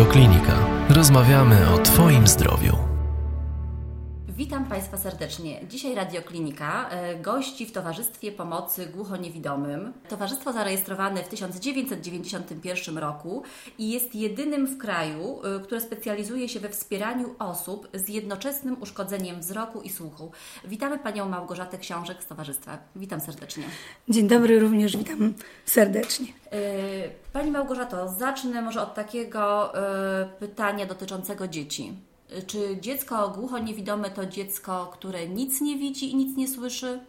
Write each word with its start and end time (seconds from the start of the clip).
Radioklinika. 0.00 0.56
Rozmawiamy 0.88 1.70
o 1.74 1.78
Twoim 1.78 2.26
zdrowiu. 2.26 2.89
Państwa 4.70 4.96
serdecznie. 4.96 5.60
Dzisiaj 5.68 5.94
Radioklinika 5.94 6.90
e, 6.90 7.16
gości 7.16 7.66
w 7.66 7.72
Towarzystwie 7.72 8.32
Pomocy 8.32 8.86
Głuchoniewidomym. 8.86 9.92
Towarzystwo 10.08 10.52
zarejestrowane 10.52 11.22
w 11.22 11.28
1991 11.28 12.98
roku 12.98 13.42
i 13.78 13.90
jest 13.90 14.14
jedynym 14.14 14.66
w 14.66 14.78
kraju, 14.78 15.40
e, 15.44 15.60
które 15.60 15.80
specjalizuje 15.80 16.48
się 16.48 16.60
we 16.60 16.68
wspieraniu 16.68 17.34
osób 17.38 17.88
z 17.94 18.08
jednoczesnym 18.08 18.82
uszkodzeniem 18.82 19.40
wzroku 19.40 19.80
i 19.80 19.90
słuchu. 19.90 20.32
Witamy 20.64 20.98
Panią 20.98 21.28
Małgorzatę 21.28 21.78
Książek 21.78 22.22
z 22.22 22.26
Towarzystwa. 22.26 22.78
Witam 22.96 23.20
serdecznie. 23.20 23.64
Dzień 24.08 24.28
dobry, 24.28 24.60
również 24.60 24.96
witam 24.96 25.34
serdecznie. 25.64 26.26
E, 26.52 26.58
Pani 27.32 27.50
Małgorzato, 27.50 28.08
zacznę 28.08 28.62
może 28.62 28.82
od 28.82 28.94
takiego 28.94 29.72
pytania 30.38 30.86
dotyczącego 30.86 31.48
dzieci. 31.48 32.09
Czy 32.46 32.58
dziecko 32.80 33.28
głucho-niewidome 33.28 34.10
to 34.10 34.26
dziecko, 34.26 34.90
które 34.92 35.28
nic 35.28 35.60
nie 35.60 35.78
widzi 35.78 36.10
i 36.10 36.16
nic 36.16 36.36
nie 36.36 36.48
słyszy? 36.48 37.00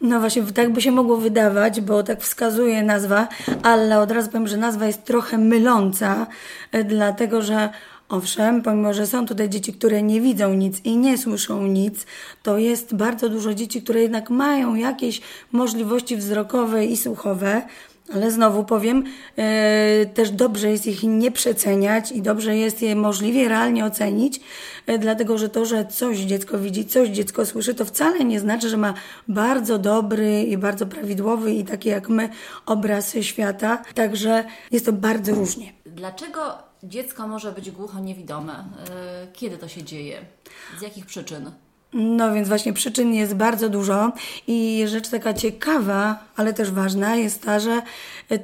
No 0.00 0.20
właśnie, 0.20 0.42
tak 0.42 0.72
by 0.72 0.82
się 0.82 0.92
mogło 0.92 1.16
wydawać, 1.16 1.80
bo 1.80 2.02
tak 2.02 2.22
wskazuje 2.22 2.82
nazwa, 2.82 3.28
ale 3.62 4.00
od 4.00 4.10
razu 4.10 4.30
powiem, 4.30 4.48
że 4.48 4.56
nazwa 4.56 4.86
jest 4.86 5.04
trochę 5.04 5.38
myląca, 5.38 6.26
e, 6.72 6.84
dlatego 6.84 7.42
że 7.42 7.70
Owszem, 8.08 8.62
pomimo 8.62 8.94
że 8.94 9.06
są 9.06 9.26
tutaj 9.26 9.48
dzieci, 9.48 9.72
które 9.72 10.02
nie 10.02 10.20
widzą 10.20 10.54
nic 10.54 10.80
i 10.84 10.96
nie 10.96 11.18
słyszą 11.18 11.66
nic, 11.66 12.06
to 12.42 12.58
jest 12.58 12.94
bardzo 12.94 13.28
dużo 13.28 13.54
dzieci, 13.54 13.82
które 13.82 14.02
jednak 14.02 14.30
mają 14.30 14.74
jakieś 14.74 15.20
możliwości 15.52 16.16
wzrokowe 16.16 16.84
i 16.86 16.96
słuchowe. 16.96 17.62
Ale 18.12 18.30
znowu 18.30 18.64
powiem, 18.64 19.04
e, 19.36 20.06
też 20.06 20.30
dobrze 20.30 20.70
jest 20.70 20.86
ich 20.86 21.02
nie 21.02 21.30
przeceniać 21.30 22.12
i 22.12 22.22
dobrze 22.22 22.56
jest 22.56 22.82
je 22.82 22.96
możliwie 22.96 23.48
realnie 23.48 23.84
ocenić, 23.84 24.40
e, 24.86 24.98
dlatego 24.98 25.38
że 25.38 25.48
to, 25.48 25.64
że 25.64 25.86
coś 25.86 26.18
dziecko 26.18 26.58
widzi, 26.58 26.86
coś 26.86 27.08
dziecko 27.08 27.46
słyszy, 27.46 27.74
to 27.74 27.84
wcale 27.84 28.24
nie 28.24 28.40
znaczy, 28.40 28.68
że 28.68 28.76
ma 28.76 28.94
bardzo 29.28 29.78
dobry 29.78 30.42
i 30.42 30.58
bardzo 30.58 30.86
prawidłowy 30.86 31.52
i 31.52 31.64
taki 31.64 31.88
jak 31.88 32.08
my 32.08 32.28
obraz 32.66 33.16
świata. 33.20 33.82
Także 33.94 34.44
jest 34.70 34.86
to 34.86 34.92
bardzo 34.92 35.34
różnie. 35.34 35.72
Dlaczego 35.86 36.58
dziecko 36.82 37.28
może 37.28 37.52
być 37.52 37.70
głucho 37.70 38.00
niewidome? 38.00 38.52
E, 38.52 39.26
kiedy 39.32 39.58
to 39.58 39.68
się 39.68 39.82
dzieje? 39.82 40.18
Z 40.78 40.82
jakich 40.82 41.06
przyczyn? 41.06 41.50
No 41.94 42.34
więc 42.34 42.48
właśnie 42.48 42.72
przyczyn 42.72 43.14
jest 43.14 43.34
bardzo 43.34 43.68
dużo 43.68 44.12
i 44.46 44.84
rzecz 44.86 45.08
taka 45.08 45.34
ciekawa, 45.34 46.24
ale 46.36 46.52
też 46.52 46.70
ważna 46.70 47.16
jest 47.16 47.42
ta, 47.42 47.60
że 47.60 47.82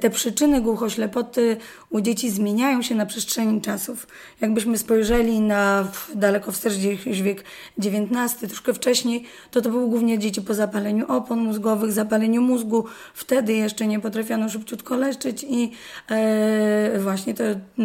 te 0.01 0.11
przyczyny 0.11 0.61
głuchoślepoty 0.61 1.56
u 1.91 2.00
dzieci 2.00 2.30
zmieniają 2.30 2.83
się 2.83 2.94
na 2.94 3.06
przestrzeni 3.06 3.60
czasów. 3.60 4.06
Jakbyśmy 4.41 4.78
spojrzeli 4.78 5.41
na 5.41 5.88
daleko 6.14 6.52
wstecz 6.52 6.74
gdzieś 6.74 7.22
wiek 7.22 7.44
XIX, 7.78 8.36
troszkę 8.41 8.74
wcześniej, 8.74 9.24
to 9.50 9.60
to 9.60 9.70
były 9.70 9.88
głównie 9.88 10.19
dzieci 10.19 10.42
po 10.42 10.55
zapaleniu 10.55 11.06
opon 11.08 11.38
mózgowych, 11.38 11.92
zapaleniu 11.92 12.42
mózgu. 12.42 12.84
Wtedy 13.14 13.52
jeszcze 13.52 13.86
nie 13.86 14.00
potrafiono 14.00 14.48
szybciutko 14.48 14.97
leczczyć 14.97 15.47
i 15.48 15.72
e, 16.10 16.98
właśnie 16.98 17.34
to 17.34 17.44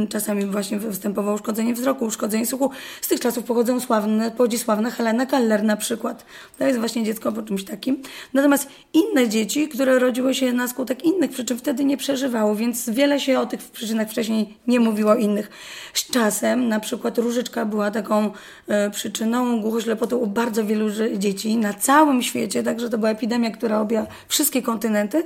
czasami 0.09 0.45
właśnie 0.45 0.79
występowało 0.79 1.35
uszkodzenie 1.35 1.73
wzroku, 1.73 2.05
uszkodzenie 2.05 2.45
słuchu. 2.45 2.69
Z 3.01 3.07
tych 3.07 3.19
czasów 3.19 3.43
pochodzą 3.43 3.79
sławne, 3.79 4.31
pochodzi 4.31 4.59
sławna 4.59 4.89
Helena 4.91 5.25
Keller 5.25 5.63
na 5.63 5.77
przykład. 5.77 6.25
To 6.57 6.67
jest 6.67 6.79
właśnie 6.79 7.03
dziecko 7.03 7.31
po 7.31 7.41
czymś 7.43 7.63
takim. 7.63 8.01
Natomiast 8.33 8.67
inne 8.93 9.29
dzieci, 9.29 9.67
które 9.67 9.99
rodziły 9.99 10.33
się 10.33 10.53
na 10.53 10.67
skutek 10.67 11.05
innych 11.05 11.31
przyczyn, 11.31 11.57
wtedy 11.57 11.85
nie 11.85 11.97
przeżywało, 11.97 12.55
więc 12.55 12.89
wiele 12.89 13.19
się 13.19 13.39
o 13.39 13.45
tych 13.45 13.61
przyczynach 13.61 13.94
przyczynach 13.95 14.11
wcześniej 14.11 14.57
nie 14.67 14.79
mówiło 14.79 15.15
innych. 15.15 15.49
Z 15.93 16.11
czasem 16.11 16.67
na 16.67 16.79
przykład 16.79 17.17
różyczka 17.17 17.65
była 17.65 17.91
taką 17.91 18.31
e, 18.67 18.89
przyczyną 18.89 19.61
głuchoślepoty 19.61 20.15
u 20.15 20.27
bardzo 20.27 20.65
wielu 20.65 20.89
dzieci 21.17 21.57
na 21.57 21.73
całym 21.73 22.23
świecie, 22.23 22.63
także 22.63 22.89
to 22.89 22.97
była 22.97 23.09
epidemia, 23.09 23.51
która 23.51 23.79
objęła 23.79 24.07
wszystkie 24.27 24.61
kontynenty. 24.61 25.23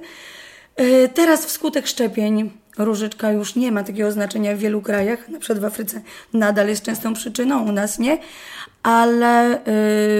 E, 0.76 1.08
teraz 1.08 1.46
wskutek 1.46 1.88
szczepień 1.88 2.52
różyczka 2.78 3.32
już 3.32 3.56
nie 3.56 3.72
ma 3.72 3.84
takiego 3.84 4.12
znaczenia 4.12 4.56
w 4.56 4.60
wielu 4.60 4.82
krajach, 4.82 5.30
na 5.30 5.40
przykład 5.40 5.60
w 5.60 5.66
Afryce 5.66 6.02
nadal 6.34 6.68
jest 6.68 6.84
częstą 6.84 7.14
przyczyną, 7.14 7.70
u 7.70 7.72
nas 7.72 8.00
nie, 8.00 8.18
ale 8.84 9.60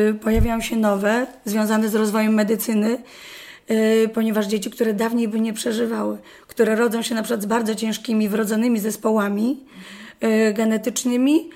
y, 0.10 0.14
pojawiają 0.14 0.62
się 0.62 0.76
nowe, 0.76 1.28
związane 1.46 1.90
z 1.90 1.96
rozwojem 1.96 2.34
medycyny, 2.34 2.98
ponieważ 4.14 4.48
dzieci, 4.48 4.70
które 4.70 4.94
dawniej 4.94 5.28
by 5.28 5.40
nie 5.40 5.54
przeżywały, 5.54 6.18
które 6.48 6.76
rodzą 6.76 7.02
się 7.02 7.16
na 7.16 7.22
przykład 7.22 7.42
z 7.42 7.46
bardzo 7.46 7.76
ciężkimi 7.76 8.30
wrodzonymi 8.30 8.80
zespołami 8.80 9.58
y, 10.24 10.54
genetycznymi, 10.54 11.50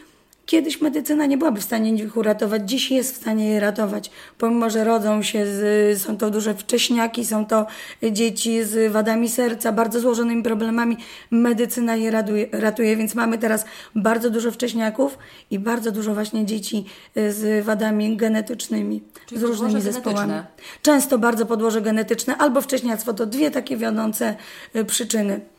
Kiedyś 0.46 0.82
medycyna 0.82 1.26
nie 1.26 1.38
byłaby 1.38 1.62
w 1.62 1.64
stanie 1.64 1.92
ich 1.92 2.18
uratować, 2.18 2.70
dziś 2.70 2.92
jest 2.92 3.14
w 3.14 3.18
stanie 3.18 3.50
je 3.50 3.60
ratować. 3.60 4.12
Pomimo, 4.38 4.70
że 4.70 4.84
rodzą 4.84 5.22
się, 5.24 5.46
z, 5.46 6.02
są 6.02 6.18
to 6.18 6.30
duże 6.30 6.54
wcześniaki, 6.54 7.26
są 7.26 7.46
to 7.46 7.66
dzieci 8.12 8.64
z 8.64 8.92
wadami 8.92 9.30
serca, 9.30 9.72
bardzo 9.72 10.00
złożonymi 10.00 10.44
problemami, 10.44 10.98
medycyna 11.32 11.96
je 11.96 12.12
ratuje, 12.12 12.48
ratuje, 12.52 12.98
więc 12.98 13.16
mamy 13.16 13.38
teraz 13.38 13.66
bardzo 13.96 14.30
dużo 14.30 14.52
wcześniaków 14.52 15.18
i 15.52 15.60
bardzo 15.60 15.92
dużo 15.92 16.14
właśnie 16.14 16.46
dzieci 16.46 16.86
z 17.16 17.66
wadami 17.66 18.18
genetycznymi, 18.18 19.04
Czyli 19.26 19.42
z 19.42 19.44
różnymi 19.44 19.82
zespołami. 19.82 20.32
Genetyczne. 20.32 20.64
Często 20.82 21.18
bardzo 21.18 21.46
podłoże 21.46 21.82
genetyczne 21.82 22.38
albo 22.38 22.62
wcześniactwo 22.62 23.14
to 23.14 23.26
dwie 23.26 23.52
takie 23.52 23.78
wiodące 23.78 24.36
y, 24.76 24.86
przyczyny. 24.86 25.53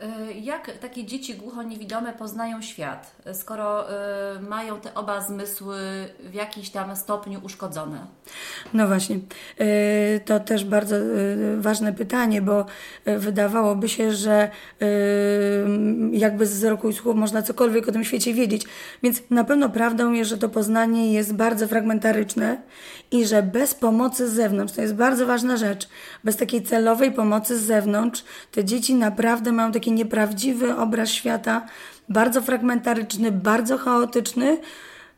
E, 0.00 0.32
jak 0.32 0.78
takie 0.78 1.04
dzieci 1.04 1.34
głucho-niewidome 1.34 2.12
poznają 2.12 2.62
świat, 2.62 3.16
skoro 3.32 3.90
y, 3.90 4.40
mają 4.40 4.80
te 4.80 4.94
oba 4.94 5.20
zmysły 5.20 5.76
w 6.20 6.34
jakiś 6.34 6.70
tam 6.70 6.96
stopniu 6.96 7.40
uszkodzone? 7.42 8.06
No 8.74 8.86
właśnie, 8.86 9.16
y, 9.60 10.20
to 10.24 10.40
też 10.40 10.64
bardzo 10.64 10.96
y, 10.96 11.56
ważne 11.60 11.92
pytanie, 11.92 12.42
bo 12.42 12.66
wydawałoby 13.06 13.88
się, 13.88 14.12
że 14.12 14.50
jakby 16.12 16.46
z 16.46 16.52
wzroku 16.52 16.88
i 16.88 16.92
słuchu 16.92 17.14
można 17.14 17.42
cokolwiek 17.42 17.88
o 17.88 17.92
tym 17.92 18.04
świecie 18.04 18.34
wiedzieć. 18.34 18.66
Więc 19.02 19.22
na 19.30 19.44
pewno 19.44 19.68
prawdą 19.68 20.12
jest, 20.12 20.30
że 20.30 20.38
to 20.38 20.48
poznanie 20.48 21.12
jest 21.12 21.34
bardzo 21.34 21.68
fragmentaryczne 21.68 22.62
i 23.10 23.26
że 23.26 23.42
bez 23.42 23.74
pomocy 23.74 24.28
z 24.28 24.32
zewnątrz, 24.32 24.74
to 24.74 24.82
jest 24.82 24.94
bardzo 24.94 25.26
ważna 25.26 25.56
rzecz, 25.56 25.88
bez 26.24 26.36
takiej 26.36 26.62
celowej 26.62 27.12
pomocy 27.12 27.58
z 27.58 27.62
zewnątrz, 27.62 28.24
te 28.52 28.64
dzieci 28.64 28.94
naprawdę 28.94 29.52
mają 29.52 29.72
taki 29.88 29.92
nieprawdziwy 29.92 30.76
obraz 30.76 31.08
świata, 31.10 31.66
bardzo 32.08 32.42
fragmentaryczny, 32.42 33.32
bardzo 33.32 33.78
chaotyczny, 33.78 34.58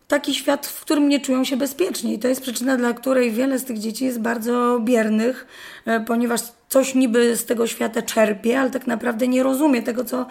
taki 0.09 0.35
świat, 0.35 0.67
w 0.67 0.81
którym 0.81 1.09
nie 1.09 1.21
czują 1.21 1.45
się 1.45 1.57
bezpiecznie. 1.57 2.15
I 2.15 2.19
to 2.19 2.29
jest 2.29 2.43
przyczyna, 2.43 2.77
dla 2.77 2.93
której 2.93 3.33
wiele 3.33 3.59
z 3.59 3.65
tych 3.65 3.79
dzieci 3.79 4.05
jest 4.05 4.21
bardzo 4.21 4.81
biernych, 4.85 5.47
e, 5.87 6.01
ponieważ 6.01 6.41
coś 6.69 6.95
niby 6.95 7.37
z 7.37 7.45
tego 7.45 7.67
świata 7.67 8.03
czerpie, 8.03 8.61
ale 8.61 8.71
tak 8.71 8.87
naprawdę 8.87 9.29
nie 9.29 9.43
rozumie 9.43 9.83
tego, 9.83 10.05
co 10.05 10.27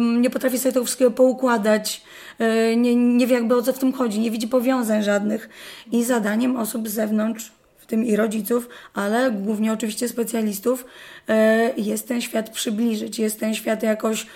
nie 0.00 0.30
potrafi 0.30 0.58
sobie 0.58 0.72
tego 0.72 0.84
wszystkiego 0.84 1.10
poukładać, 1.10 2.02
e, 2.38 2.76
nie, 2.76 2.94
nie 2.94 3.26
wie 3.26 3.34
jakby 3.34 3.56
o 3.56 3.62
co 3.62 3.72
w 3.72 3.78
tym 3.78 3.92
chodzi, 3.92 4.20
nie 4.20 4.30
widzi 4.30 4.48
powiązań 4.48 5.02
żadnych. 5.02 5.48
I 5.92 6.04
zadaniem 6.04 6.56
osób 6.56 6.88
z 6.88 6.92
zewnątrz 6.92 7.52
tym 7.92 8.04
i 8.04 8.16
rodziców, 8.16 8.68
ale 8.94 9.30
głównie 9.30 9.72
oczywiście 9.72 10.08
specjalistów, 10.08 10.84
e, 11.28 11.72
jest 11.76 12.08
ten 12.08 12.20
świat 12.20 12.50
przybliżyć, 12.50 13.18
jest 13.18 13.40
ten 13.40 13.54
świat 13.54 13.82
jakoś 13.82 14.26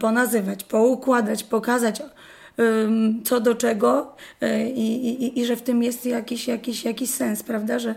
ponazywać, 0.00 0.64
poukładać, 0.64 1.44
pokazać, 1.44 2.02
co 3.24 3.40
do 3.40 3.54
czego 3.54 4.16
e, 4.40 4.68
i, 4.68 5.08
i, 5.24 5.40
i 5.40 5.46
że 5.46 5.56
w 5.56 5.62
tym 5.62 5.82
jest 5.82 6.06
jakiś, 6.06 6.48
jakiś, 6.48 6.84
jakiś 6.84 7.10
sens, 7.10 7.42
prawda? 7.42 7.78
Że, 7.78 7.94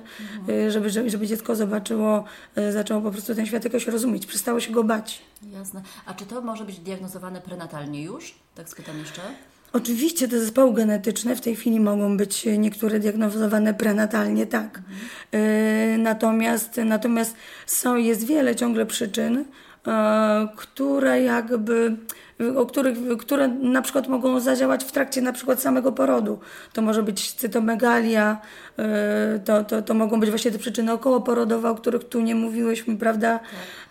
żeby, 0.69 0.89
żeby, 0.89 1.27
dziecko 1.27 1.55
zobaczyło, 1.55 2.23
e, 2.55 2.71
zaczęło 2.71 3.01
po 3.01 3.11
prostu 3.11 3.35
ten 3.35 3.45
świat 3.45 3.63
jakoś 3.63 3.87
rozumieć, 3.87 4.25
przestało 4.25 4.59
się 4.59 4.71
go 4.71 4.83
bać. 4.83 5.21
Jasne. 5.53 5.81
A 6.05 6.13
czy 6.13 6.25
to 6.25 6.41
może 6.41 6.65
być 6.65 6.79
diagnozowane 6.79 7.41
prenatalnie 7.41 8.03
już? 8.03 8.35
Tak 8.55 8.69
spytam 8.69 8.99
jeszcze. 8.99 9.21
Oczywiście 9.73 10.27
te 10.27 10.39
zespoły 10.39 10.73
genetyczne 10.73 11.35
w 11.35 11.41
tej 11.41 11.55
chwili 11.55 11.79
mogą 11.79 12.17
być 12.17 12.45
niektóre 12.57 12.99
diagnozowane 12.99 13.73
prenatalnie, 13.73 14.45
tak. 14.45 14.81
Mhm. 15.33 16.01
Natomiast, 16.01 16.77
natomiast 16.85 17.35
są, 17.65 17.95
jest 17.95 18.27
wiele 18.27 18.55
ciągle 18.55 18.85
przyczyn, 18.85 19.45
które 20.55 21.21
jakby 21.21 21.97
o 22.57 22.65
których, 22.65 22.97
które 23.19 23.47
na 23.47 23.81
przykład 23.81 24.07
mogą 24.07 24.39
zadziałać 24.39 24.83
w 24.83 24.91
trakcie 24.91 25.21
na 25.21 25.33
przykład 25.33 25.61
samego 25.61 25.91
porodu. 25.91 26.39
To 26.73 26.81
może 26.81 27.03
być 27.03 27.31
cytomegalia, 27.31 28.41
e, 28.79 29.39
to, 29.45 29.63
to, 29.63 29.81
to 29.81 29.93
mogą 29.93 30.19
być 30.19 30.29
właśnie 30.29 30.51
te 30.51 30.59
przyczyny 30.59 30.91
okołoporodowe, 30.91 31.69
o 31.69 31.75
których 31.75 32.03
tu 32.03 32.21
nie 32.21 32.35
mówiłyśmy, 32.35 32.97
prawda? 32.97 33.39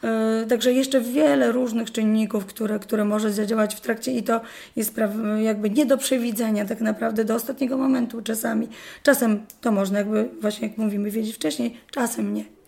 E, 0.05 0.47
także 0.49 0.73
jeszcze 0.73 1.01
wiele 1.01 1.53
różnych 1.53 1.93
czynników, 1.93 2.47
które, 2.47 2.79
które 2.79 3.05
może 3.05 3.33
zadziałać 3.33 3.75
w 3.75 3.81
trakcie 3.81 4.13
i 4.13 4.23
to 4.23 4.41
jest 4.77 4.97
jakby 5.39 5.71
nie 5.71 5.87
do 5.87 5.99
przewidzenia 5.99 6.65
tak 6.65 6.81
naprawdę 6.81 7.25
do 7.25 7.35
ostatniego 7.35 7.77
momentu 7.77 8.23
czasami. 8.23 8.69
Czasem 9.03 9.41
to 9.61 9.73
można 9.73 9.99
jakby 9.99 10.29
właśnie 10.41 10.69
jak 10.69 10.79
mówimy 10.79 11.11
wiedzieć 11.11 11.35
wcześniej, 11.35 11.77
czasem 11.91 12.35
nie. 12.35 12.62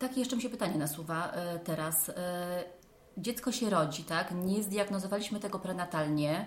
Takie 0.00 0.20
jeszcze 0.20 0.36
mi 0.36 0.42
się 0.42 0.50
pytanie 0.50 0.78
nasuwa 0.78 1.32
e, 1.32 1.58
teraz 1.58 2.10
dziecko 3.18 3.52
się 3.52 3.70
rodzi, 3.70 4.04
tak? 4.04 4.34
Nie 4.44 4.62
zdiagnozowaliśmy 4.62 5.40
tego 5.40 5.58
prenatalnie. 5.58 6.44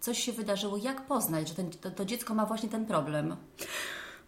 Coś 0.00 0.18
się 0.18 0.32
wydarzyło. 0.32 0.76
Jak 0.76 1.06
poznać, 1.06 1.48
że 1.48 1.54
ten, 1.54 1.70
to, 1.70 1.90
to 1.90 2.04
dziecko 2.04 2.34
ma 2.34 2.46
właśnie 2.46 2.68
ten 2.68 2.86
problem? 2.86 3.36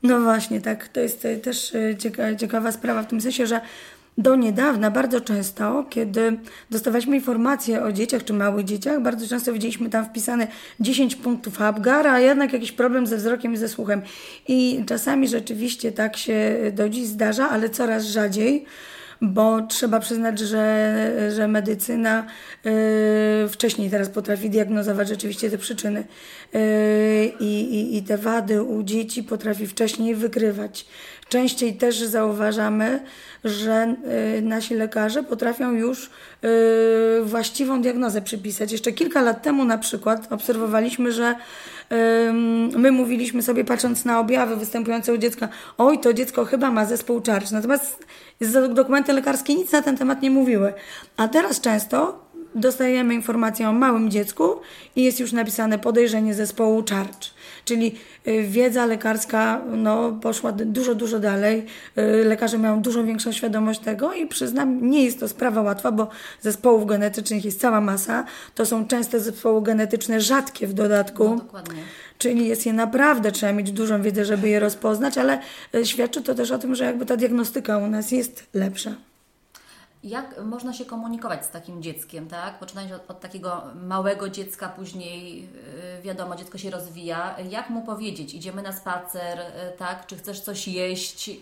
No 0.02 0.20
właśnie, 0.20 0.60
tak. 0.60 0.88
To 0.88 1.00
jest 1.00 1.24
e, 1.24 1.36
też 1.36 1.74
e, 1.74 1.96
cieka, 1.96 2.34
ciekawa 2.36 2.72
sprawa 2.72 3.02
w 3.02 3.06
tym 3.06 3.20
sensie, 3.20 3.46
że 3.46 3.60
do 4.19 4.37
niedawna 4.37 4.91
bardzo 4.91 5.20
często, 5.20 5.87
kiedy 5.91 6.38
dostawaliśmy 6.70 7.17
informacje 7.17 7.82
o 7.82 7.93
dzieciach 7.93 8.25
czy 8.25 8.32
małych 8.32 8.64
dzieciach, 8.64 9.03
bardzo 9.03 9.29
często 9.29 9.53
widzieliśmy 9.53 9.91
tam 9.91 10.05
wpisane 10.05 10.47
10 10.81 11.17
punktów 11.17 11.62
Apgara, 11.62 12.12
a 12.12 12.20
jednak 12.20 12.53
jakiś 12.53 12.73
problem 12.73 13.06
ze 13.06 13.17
wzrokiem 13.17 13.53
i 13.53 13.56
ze 13.56 13.69
słuchem. 13.69 14.03
I 14.49 14.85
czasami 14.87 15.29
rzeczywiście 15.29 15.93
tak 15.93 16.17
się 16.17 16.56
do 16.73 16.88
dziś 16.88 17.06
zdarza, 17.06 17.50
ale 17.50 17.70
coraz 17.70 18.05
rzadziej 18.05 18.67
bo 19.23 19.62
trzeba 19.62 20.00
przyznać, 20.00 20.38
że, 20.38 21.31
że 21.37 21.49
medycyna 21.49 22.26
yy, 22.64 22.73
wcześniej 23.49 23.91
teraz 23.91 24.09
potrafi 24.09 24.50
diagnozować 24.50 25.09
rzeczywiście 25.09 25.50
te 25.50 25.59
przyczyny 25.59 26.05
yy, 26.53 26.61
i, 27.41 27.97
i 27.97 28.03
te 28.03 28.19
wady 28.19 28.62
u 28.62 28.82
dzieci 28.82 29.23
potrafi 29.23 29.67
wcześniej 29.67 30.14
wykrywać. 30.14 30.87
Częściej 31.32 31.75
też 31.75 31.99
zauważamy, 31.99 33.02
że 33.44 33.94
y, 34.38 34.43
nasi 34.43 34.75
lekarze 34.75 35.23
potrafią 35.23 35.73
już 35.73 36.06
y, 36.06 36.08
właściwą 37.25 37.82
diagnozę 37.82 38.23
przypisać. 38.23 38.73
Jeszcze 38.73 38.93
kilka 38.93 39.23
lat 39.23 39.43
temu 39.43 39.64
na 39.64 39.79
przykład 39.79 40.32
obserwowaliśmy, 40.32 41.12
że 41.12 41.34
my 42.76 42.93
mówiliśmy 42.93 43.43
sobie, 43.43 43.64
patrząc 43.64 44.05
na 44.05 44.20
objawy 44.20 44.56
występujące 44.56 45.14
u 45.14 45.19
dziecka, 45.19 45.49
oj, 45.79 45.99
to 45.99 46.12
dziecko 46.12 46.44
chyba 46.44 46.70
ma 46.70 46.84
zespół 46.84 47.20
czarcz. 47.20 47.50
Natomiast 47.50 48.06
dokumenty 48.75 49.12
lekarskie 49.12 49.55
nic 49.55 49.73
na 49.73 49.82
ten 49.82 49.96
temat 49.96 50.23
nie 50.23 50.31
mówiły. 50.31 50.73
A 51.17 51.28
teraz 51.28 51.61
często 51.61 52.25
dostajemy 52.55 53.14
informację 53.14 53.69
o 53.69 53.73
małym 53.73 54.11
dziecku 54.11 54.61
i 54.96 55.05
jest 55.05 55.20
już 55.20 55.32
napisane 55.32 55.78
podejrzenie 55.78 56.35
zespołu 56.35 56.82
czarcz. 56.82 57.35
Czyli 57.64 57.94
y, 58.26 58.43
wiedza 58.43 58.87
lekarska 58.87 59.61
no, 59.76 60.12
poszła 60.12 60.53
dużo, 60.53 60.94
dużo 60.94 61.19
dalej. 61.19 61.67
Y, 61.99 62.25
lekarze 62.25 62.59
mają 62.59 62.82
dużo 62.82 63.05
większą 63.05 63.32
świadomość 63.32 63.81
tego 63.81 64.12
i 64.12 64.26
przyznam, 64.26 64.91
nie 64.91 65.05
jest 65.05 65.20
to 65.20 65.29
sprawa 65.29 65.62
łatwa, 65.62 65.93
bo 65.93 66.09
zespołów 66.41 66.87
genetycznych 66.87 67.44
jest 67.44 67.61
cała 67.61 67.81
masa. 67.81 68.25
To 68.55 68.67
są 68.67 68.87
często 68.87 69.20
zespoły 69.20 69.62
genetyczne 69.62 70.20
rzadkie 70.20 70.67
w 70.67 70.73
dodatku. 70.73 71.25
No, 71.29 71.37
dokładnie. 71.37 71.82
Czyli 72.19 72.49
jest 72.49 72.67
je 72.67 72.73
naprawdę, 72.73 73.32
trzeba 73.32 73.53
mieć 73.53 73.73
dużą 73.73 74.03
wiedzę, 74.03 74.25
żeby 74.25 74.49
je 74.49 74.61
rozpoznać, 74.61 75.19
ale 75.19 75.38
y, 75.75 75.87
świadczy 75.87 76.23
to 76.23 76.35
też 76.35 76.50
o 76.50 76.59
tym, 76.59 76.75
że 76.75 76.85
jakby 76.85 77.06
ta 77.06 77.17
diagnostyka 77.17 77.79
u 77.79 77.87
nas 77.87 78.11
jest 78.11 78.47
lepsza. 78.55 78.94
Jak 80.04 80.43
można 80.44 80.72
się 80.72 80.84
komunikować 80.84 81.44
z 81.44 81.50
takim 81.50 81.82
dzieckiem, 81.82 82.28
tak? 82.28 82.58
Poczynając 82.58 82.93
od, 82.93 83.10
od 83.10 83.20
takiego 83.20 83.62
małego 83.75 84.28
dziecka, 84.28 84.69
później 84.69 85.43
yy, 85.43 86.02
wiadomo, 86.02 86.37
dziecko 86.37 86.58
się 86.58 86.70
rozwija. 86.70 87.40
Jak 87.50 87.70
mu 87.70 87.82
powiedzieć? 87.82 88.34
Idziemy 88.34 88.62
na 88.62 88.72
spacer, 88.72 89.38
yy, 89.38 89.78
tak? 89.78 90.06
Czy 90.06 90.16
chcesz 90.16 90.40
coś 90.40 90.69
jeść, 90.69 91.28
yy, 91.28 91.34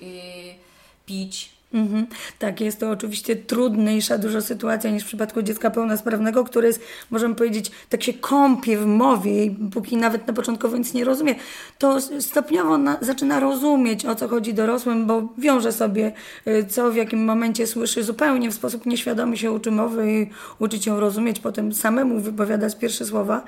pić? 1.07 1.60
Mhm. 1.75 2.07
Tak, 2.39 2.61
jest 2.61 2.81
to 2.81 2.91
oczywiście 2.91 3.37
trudniejsza 3.37 4.19
dużo 4.19 4.43
sytuacja 4.43 4.91
niż 4.91 5.03
w 5.03 5.07
przypadku 5.07 5.43
dziecka 5.43 5.71
pełnosprawnego, 5.71 6.45
które 6.45 6.67
jest, 6.67 6.81
możemy 7.11 7.35
powiedzieć, 7.35 7.71
tak 7.89 8.03
się 8.03 8.13
kąpie 8.13 8.79
w 8.79 8.87
mowie 8.87 9.45
i 9.45 9.51
póki 9.51 9.97
nawet 9.97 10.27
na 10.27 10.33
początkowo 10.33 10.77
nic 10.77 10.95
nie 10.95 11.05
rozumie, 11.05 11.35
to 11.79 12.01
stopniowo 12.21 12.79
na, 12.79 12.99
zaczyna 13.01 13.41
rozumieć, 13.41 14.07
o 14.07 14.15
co 14.15 14.29
chodzi 14.29 14.55
dorosłym, 14.55 15.07
bo 15.07 15.29
wiąże 15.39 15.73
sobie, 15.73 16.13
y, 16.47 16.67
co 16.69 16.91
w 16.91 16.97
jakim 16.97 17.25
momencie 17.25 17.67
słyszy, 17.67 18.05
zupełnie 18.05 18.51
w 18.51 18.55
sposób 18.55 18.87
nieświadomy 18.87 19.37
się 19.37 19.53
uczy 19.53 19.71
mowy 19.71 20.13
i 20.13 20.31
uczyć 20.59 20.87
ją 20.87 21.01
rozumieć, 21.01 21.41
potem 21.41 21.73
samemu 21.73 22.21
wypowiadać 22.21 22.77
pierwsze 22.77 23.05
słowa. 23.07 23.43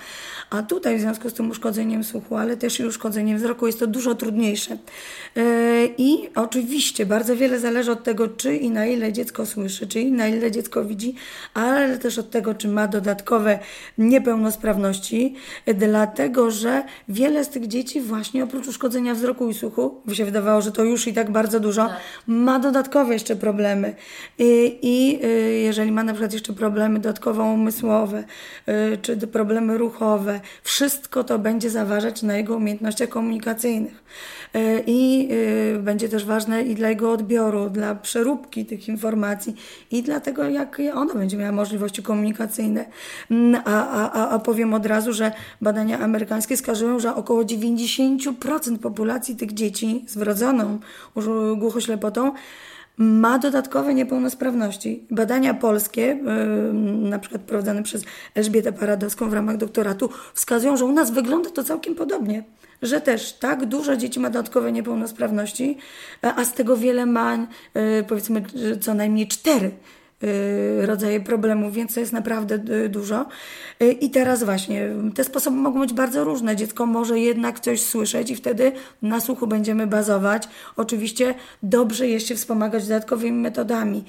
A 0.50 0.62
tutaj 0.62 0.98
w 0.98 1.00
związku 1.00 1.30
z 1.30 1.34
tym 1.34 1.50
uszkodzeniem 1.50 2.04
słuchu, 2.04 2.36
ale 2.36 2.56
też 2.56 2.80
i 2.80 2.84
uszkodzeniem 2.84 3.38
wzroku 3.38 3.66
jest 3.66 3.78
to 3.78 3.86
dużo 3.86 4.14
trudniejsze. 4.14 4.78
Y, 5.36 5.94
I 5.98 6.28
oczywiście 6.34 7.06
bardzo 7.06 7.36
wiele 7.36 7.58
zależy 7.58 7.92
od 7.92 8.04
tego, 8.04 8.11
tego, 8.12 8.28
czy 8.28 8.56
i 8.56 8.70
na 8.70 8.86
ile 8.86 9.12
dziecko 9.12 9.46
słyszy, 9.46 9.86
czy 9.86 10.00
i 10.00 10.12
na 10.12 10.28
ile 10.28 10.50
dziecko 10.50 10.84
widzi, 10.84 11.14
ale 11.54 11.98
też 11.98 12.18
od 12.18 12.30
tego, 12.30 12.54
czy 12.54 12.68
ma 12.68 12.88
dodatkowe 12.88 13.58
niepełnosprawności, 13.98 15.34
dlatego 15.74 16.50
że 16.50 16.82
wiele 17.08 17.44
z 17.44 17.48
tych 17.48 17.66
dzieci 17.66 18.00
właśnie 18.00 18.44
oprócz 18.44 18.68
uszkodzenia 18.68 19.14
wzroku 19.14 19.48
i 19.48 19.54
słuchu, 19.54 20.00
by 20.04 20.14
się 20.14 20.24
wydawało, 20.24 20.60
że 20.60 20.72
to 20.72 20.84
już 20.84 21.06
i 21.06 21.12
tak 21.12 21.30
bardzo 21.30 21.60
dużo, 21.60 21.88
tak. 21.88 21.96
ma 22.26 22.58
dodatkowe 22.58 23.12
jeszcze 23.12 23.36
problemy. 23.36 23.94
I, 24.38 24.78
I, 24.82 25.24
y, 25.24 25.52
jeżeli 25.52 25.92
ma 25.92 26.02
na 26.02 26.12
przykład 26.12 26.32
jeszcze 26.32 26.52
problemy 26.52 27.00
dodatkowo 27.00 27.44
umysłowe, 27.44 28.24
y, 28.68 28.98
czy 29.02 29.16
problemy 29.16 29.78
ruchowe, 29.78 30.40
wszystko 30.62 31.24
to 31.24 31.38
będzie 31.38 31.70
zaważać 31.70 32.22
na 32.22 32.36
jego 32.36 32.56
umiejętnościach 32.56 33.08
komunikacyjnych. 33.08 34.04
Y, 34.56 34.82
I 34.86 35.28
będzie 35.78 36.08
też 36.08 36.24
ważne 36.24 36.62
i 36.62 36.74
dla 36.74 36.88
jego 36.88 37.12
odbioru, 37.12 37.70
dla 37.70 37.94
przeróbki 38.02 38.66
tych 38.66 38.88
informacji 38.88 39.54
i 39.90 40.02
dlatego, 40.02 40.44
jak 40.44 40.82
ona 40.94 41.14
będzie 41.14 41.36
miała 41.36 41.52
możliwości 41.52 42.02
komunikacyjne. 42.02 42.84
Mm, 43.30 43.62
a, 43.64 43.88
a, 44.12 44.28
a 44.28 44.38
powiem 44.38 44.74
od 44.74 44.86
razu, 44.86 45.12
że 45.12 45.32
badania 45.60 45.98
amerykańskie 45.98 46.56
wskazują, 46.56 46.98
że 47.00 47.14
około 47.14 47.42
90% 47.42 48.78
populacji 48.78 49.36
tych 49.36 49.54
dzieci 49.54 50.04
z 50.08 50.16
wrodzoną 50.16 50.78
głuchoślepotą 51.56 52.32
ma 52.96 53.38
dodatkowe 53.38 53.94
niepełnosprawności. 53.94 55.06
Badania 55.10 55.54
polskie, 55.54 56.02
yy, 56.02 56.72
na 57.10 57.18
przykład 57.18 57.42
prowadzone 57.42 57.82
przez 57.82 58.04
Elżbietę 58.34 58.72
Paradowską 58.72 59.30
w 59.30 59.32
ramach 59.32 59.56
doktoratu, 59.56 60.10
wskazują, 60.34 60.76
że 60.76 60.84
u 60.84 60.92
nas 60.92 61.10
wygląda 61.10 61.50
to 61.50 61.64
całkiem 61.64 61.94
podobnie 61.94 62.44
że 62.82 63.00
też 63.00 63.32
tak 63.32 63.66
dużo 63.66 63.96
dzieci 63.96 64.20
ma 64.20 64.30
dodatkowe 64.30 64.72
niepełnosprawności, 64.72 65.78
a 66.22 66.44
z 66.44 66.54
tego 66.54 66.76
wiele 66.76 67.06
ma 67.06 67.46
e, 67.74 68.02
powiedzmy 68.02 68.42
co 68.80 68.94
najmniej 68.94 69.28
cztery 69.28 69.70
Y, 69.70 70.01
rodzaje 70.80 71.20
problemów, 71.20 71.74
więc 71.74 71.94
to 71.94 72.00
jest 72.00 72.12
naprawdę 72.12 72.54
y, 72.84 72.88
dużo. 72.88 73.26
Y, 73.82 73.92
I 73.92 74.10
teraz 74.10 74.44
właśnie, 74.44 74.90
te 75.14 75.24
sposoby 75.24 75.56
mogą 75.56 75.80
być 75.80 75.92
bardzo 75.92 76.24
różne. 76.24 76.56
Dziecko 76.56 76.86
może 76.86 77.18
jednak 77.18 77.60
coś 77.60 77.82
słyszeć 77.82 78.30
i 78.30 78.36
wtedy 78.36 78.72
na 79.02 79.20
słuchu 79.20 79.46
będziemy 79.46 79.86
bazować. 79.86 80.48
Oczywiście 80.76 81.34
dobrze 81.62 82.08
jest 82.08 82.26
się 82.26 82.34
wspomagać 82.34 82.82
dodatkowymi 82.82 83.42
metodami. 83.42 84.04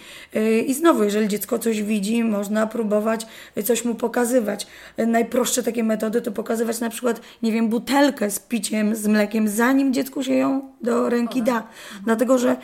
I 0.68 0.74
znowu, 0.74 1.04
jeżeli 1.04 1.28
dziecko 1.28 1.60
coś 1.60 1.84
widzi, 1.84 2.24
można 2.24 2.68
próbować 2.68 3.28
coś 3.64 3.86
mu 3.86 3.96
pokazywać. 3.96 4.68
Najprostsze 5.08 5.64
takie 5.64 5.84
metody 5.84 6.22
to 6.22 6.32
pokazywać 6.32 6.80
na 6.80 6.90
przykład, 6.90 7.22
nie 7.44 7.52
wiem, 7.52 7.70
butelkę 7.70 8.32
z 8.32 8.40
piciem, 8.40 8.96
z 8.96 9.08
mlekiem, 9.08 9.48
zanim 9.48 9.94
dziecku 9.94 10.24
się 10.24 10.34
ją 10.34 10.62
do 10.82 11.10
ręki 11.10 11.42
da. 11.42 11.68
Dlatego, 12.06 12.38
że 12.38 12.56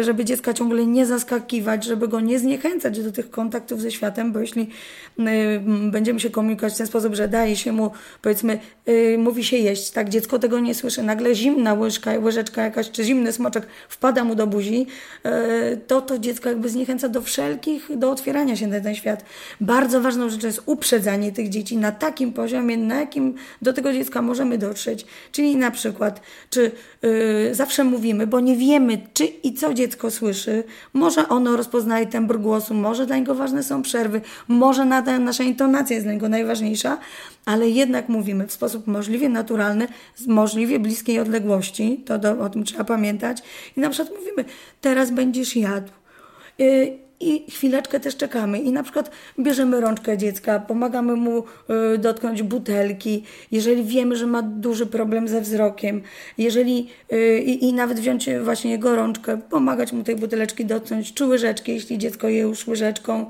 żeby 0.00 0.24
dziecka 0.24 0.52
ciągle 0.52 0.86
nie 0.86 1.06
zaskakiwać, 1.06 1.84
żeby 1.84 2.08
go 2.08 2.20
nie 2.20 2.38
zniechęcać 2.38 2.95
do 3.02 3.12
tych 3.12 3.30
kontaktów 3.30 3.80
ze 3.80 3.90
światem, 3.90 4.32
bo 4.32 4.40
jeśli 4.40 4.62
y, 5.18 5.24
będziemy 5.90 6.20
się 6.20 6.30
komunikować 6.30 6.74
w 6.74 6.76
ten 6.76 6.86
sposób, 6.86 7.14
że 7.14 7.28
daje 7.28 7.56
się 7.56 7.72
mu, 7.72 7.90
powiedzmy, 8.22 8.58
y, 8.88 9.16
mówi 9.18 9.44
się 9.44 9.56
jeść, 9.56 9.90
tak, 9.90 10.08
dziecko 10.08 10.38
tego 10.38 10.60
nie 10.60 10.74
słyszy, 10.74 11.02
nagle 11.02 11.34
zimna 11.34 11.74
łyżka, 11.74 12.12
łyżeczka 12.18 12.62
jakaś, 12.62 12.90
czy 12.90 13.04
zimny 13.04 13.32
smoczek 13.32 13.66
wpada 13.88 14.24
mu 14.24 14.34
do 14.34 14.46
buzi, 14.46 14.86
y, 15.26 15.76
to 15.86 16.00
to 16.00 16.18
dziecko 16.18 16.48
jakby 16.48 16.68
zniechęca 16.68 17.08
do 17.08 17.20
wszelkich, 17.20 17.96
do 17.96 18.10
otwierania 18.10 18.56
się 18.56 18.66
na 18.66 18.80
ten 18.80 18.94
świat. 18.94 19.24
Bardzo 19.60 20.00
ważną 20.00 20.30
rzeczą 20.30 20.46
jest 20.46 20.62
uprzedzanie 20.66 21.32
tych 21.32 21.48
dzieci 21.48 21.76
na 21.76 21.92
takim 21.92 22.32
poziomie, 22.32 22.76
na 22.76 23.00
jakim 23.00 23.34
do 23.62 23.72
tego 23.72 23.92
dziecka 23.92 24.22
możemy 24.22 24.58
dotrzeć. 24.58 25.06
Czyli 25.32 25.56
na 25.56 25.70
przykład, 25.70 26.20
czy 26.50 26.70
zawsze 27.52 27.84
mówimy, 27.84 28.26
bo 28.26 28.40
nie 28.40 28.56
wiemy, 28.56 28.98
czy 29.14 29.24
i 29.24 29.54
co 29.54 29.74
dziecko 29.74 30.10
słyszy, 30.10 30.64
może 30.92 31.28
ono 31.28 31.56
rozpoznaje 31.56 32.06
tembr 32.06 32.38
głosu, 32.38 32.74
może 32.88 33.06
dla 33.06 33.16
niego 33.16 33.34
ważne 33.34 33.62
są 33.62 33.82
przerwy, 33.82 34.20
może 34.48 34.84
nasza 34.84 35.44
intonacja 35.44 35.94
jest 35.94 36.06
dla 36.06 36.12
niego 36.12 36.28
najważniejsza, 36.28 36.98
ale 37.44 37.68
jednak 37.68 38.08
mówimy 38.08 38.46
w 38.46 38.52
sposób 38.52 38.86
możliwie 38.86 39.28
naturalny, 39.28 39.88
z 40.14 40.26
możliwie 40.26 40.78
bliskiej 40.78 41.20
odległości, 41.20 42.02
to 42.06 42.18
do, 42.18 42.40
o 42.40 42.48
tym 42.48 42.64
trzeba 42.64 42.84
pamiętać. 42.84 43.42
I 43.76 43.80
na 43.80 43.90
przykład 43.90 44.18
mówimy, 44.18 44.44
teraz 44.80 45.10
będziesz 45.10 45.56
jadł. 45.56 45.92
Yy, 46.58 47.05
i 47.20 47.50
chwileczkę 47.50 48.00
też 48.00 48.16
czekamy. 48.16 48.58
I 48.58 48.72
na 48.72 48.82
przykład 48.82 49.10
bierzemy 49.38 49.80
rączkę 49.80 50.18
dziecka, 50.18 50.58
pomagamy 50.60 51.16
mu 51.16 51.44
y, 51.94 51.98
dotknąć 51.98 52.42
butelki, 52.42 53.24
jeżeli 53.50 53.84
wiemy, 53.84 54.16
że 54.16 54.26
ma 54.26 54.42
duży 54.42 54.86
problem 54.86 55.28
ze 55.28 55.40
wzrokiem, 55.40 56.02
jeżeli 56.38 56.88
y, 57.12 57.38
i 57.38 57.72
nawet 57.72 58.00
wziąć 58.00 58.30
właśnie 58.44 58.70
jego 58.70 58.96
rączkę, 58.96 59.38
pomagać 59.50 59.92
mu 59.92 60.02
tej 60.02 60.16
buteleczki 60.16 60.64
dotknąć, 60.64 61.14
czy 61.14 61.26
łyżeczki, 61.26 61.72
jeśli 61.72 61.98
dziecko 61.98 62.28
je 62.28 62.40
już 62.40 62.66
łyżeczką, 62.66 63.26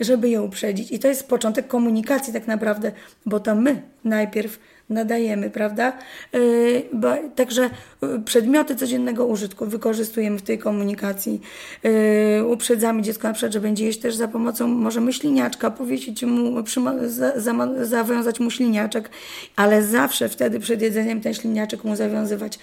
żeby 0.00 0.28
je 0.28 0.42
uprzedzić. 0.42 0.92
I 0.92 0.98
to 0.98 1.08
jest 1.08 1.28
początek 1.28 1.68
komunikacji 1.68 2.32
tak 2.32 2.46
naprawdę, 2.46 2.92
bo 3.26 3.40
to 3.40 3.54
my 3.54 3.82
najpierw 4.04 4.58
nadajemy, 4.90 5.50
prawda? 5.50 5.92
Yy, 6.32 6.82
bo, 6.92 7.08
także 7.34 7.70
yy, 8.02 8.20
przedmioty 8.24 8.76
codziennego 8.76 9.26
użytku 9.26 9.66
wykorzystujemy 9.66 10.38
w 10.38 10.42
tej 10.42 10.58
komunikacji. 10.58 11.40
Yy, 11.82 12.46
uprzedzamy 12.46 13.02
dziecko 13.02 13.28
na 13.28 13.34
przykład, 13.34 13.52
że 13.52 13.60
będzie 13.60 13.84
jeść 13.84 14.00
też 14.00 14.14
za 14.14 14.28
pomocą 14.28 14.68
może 14.68 15.00
myśliniaczka, 15.00 15.70
powiesić 15.70 16.22
mu, 16.22 16.64
za, 17.06 17.40
za, 17.40 17.52
zawiązać 17.82 18.40
mu 18.40 18.50
śliniaczek, 18.50 19.10
ale 19.56 19.82
zawsze 19.82 20.28
wtedy 20.28 20.60
przed 20.60 20.82
jedzeniem 20.82 21.20
ten 21.20 21.34
śliniaczek 21.34 21.84
mu 21.84 21.96
zawiązywać. 21.96 22.58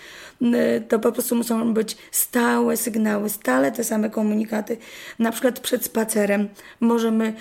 To 0.88 1.00
po 1.00 1.12
prostu 1.12 1.36
muszą 1.36 1.74
być 1.74 1.98
stałe 2.12 2.77
sygnały, 2.77 3.29
stale 3.29 3.72
te 3.72 3.84
same 3.84 4.10
komunikaty. 4.10 4.77
Na 5.20 5.32
przykład 5.32 5.60
przed 5.60 5.86
spacerem 5.86 6.48
możemy 6.79 7.34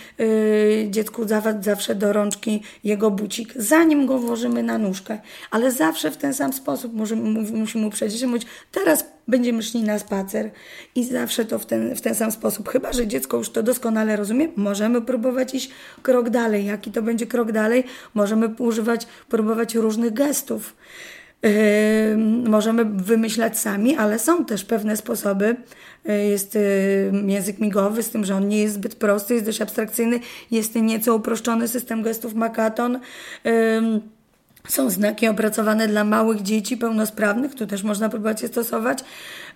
dziecku 0.90 1.24
dawać 1.24 1.64
zawsze 1.64 1.94
do 1.94 2.12
rączki 2.12 2.62
jego 2.84 3.10
bucik, 3.10 3.52
zanim 3.56 4.06
go 4.06 4.18
włożymy 4.18 4.62
na 4.62 4.73
nóżkę, 4.78 5.18
ale 5.50 5.72
zawsze 5.72 6.10
w 6.10 6.16
ten 6.16 6.34
sam 6.34 6.52
sposób 6.52 6.94
musimy, 6.94 7.40
musimy 7.52 7.86
uprzedzić, 7.86 8.20
że 8.20 8.26
mówić, 8.26 8.46
teraz 8.72 9.04
będziemy 9.28 9.62
szli 9.62 9.82
na 9.82 9.98
spacer 9.98 10.50
i 10.94 11.04
zawsze 11.04 11.44
to 11.44 11.58
w 11.58 11.66
ten, 11.66 11.96
w 11.96 12.00
ten 12.00 12.14
sam 12.14 12.32
sposób. 12.32 12.68
Chyba, 12.68 12.92
że 12.92 13.06
dziecko 13.06 13.36
już 13.36 13.50
to 13.50 13.62
doskonale 13.62 14.16
rozumie, 14.16 14.48
możemy 14.56 15.02
próbować 15.02 15.54
iść 15.54 15.70
krok 16.02 16.30
dalej. 16.30 16.66
Jaki 16.66 16.90
to 16.90 17.02
będzie 17.02 17.26
krok 17.26 17.52
dalej? 17.52 17.84
Możemy 18.14 18.48
używać, 18.58 19.06
próbować 19.28 19.74
różnych 19.74 20.12
gestów. 20.12 20.76
Yy, 21.42 22.16
możemy 22.48 22.84
wymyślać 22.84 23.58
sami, 23.58 23.96
ale 23.96 24.18
są 24.18 24.44
też 24.44 24.64
pewne 24.64 24.96
sposoby. 24.96 25.56
Yy, 26.04 26.24
jest 26.24 26.54
yy, 26.54 27.32
język 27.32 27.58
migowy, 27.58 28.02
z 28.02 28.10
tym, 28.10 28.24
że 28.24 28.36
on 28.36 28.48
nie 28.48 28.62
jest 28.62 28.74
zbyt 28.74 28.94
prosty, 28.94 29.34
jest 29.34 29.46
dość 29.46 29.60
abstrakcyjny. 29.60 30.20
Jest 30.50 30.74
nieco 30.74 31.14
uproszczony 31.14 31.68
system 31.68 32.02
gestów 32.02 32.34
Makaton. 32.34 33.00
Są 34.68 34.90
znaki 34.90 35.28
opracowane 35.28 35.88
dla 35.88 36.04
małych 36.04 36.42
dzieci 36.42 36.76
pełnosprawnych, 36.76 37.54
tu 37.54 37.66
też 37.66 37.82
można 37.82 38.08
próbować 38.08 38.42
je 38.42 38.48
stosować 38.48 38.98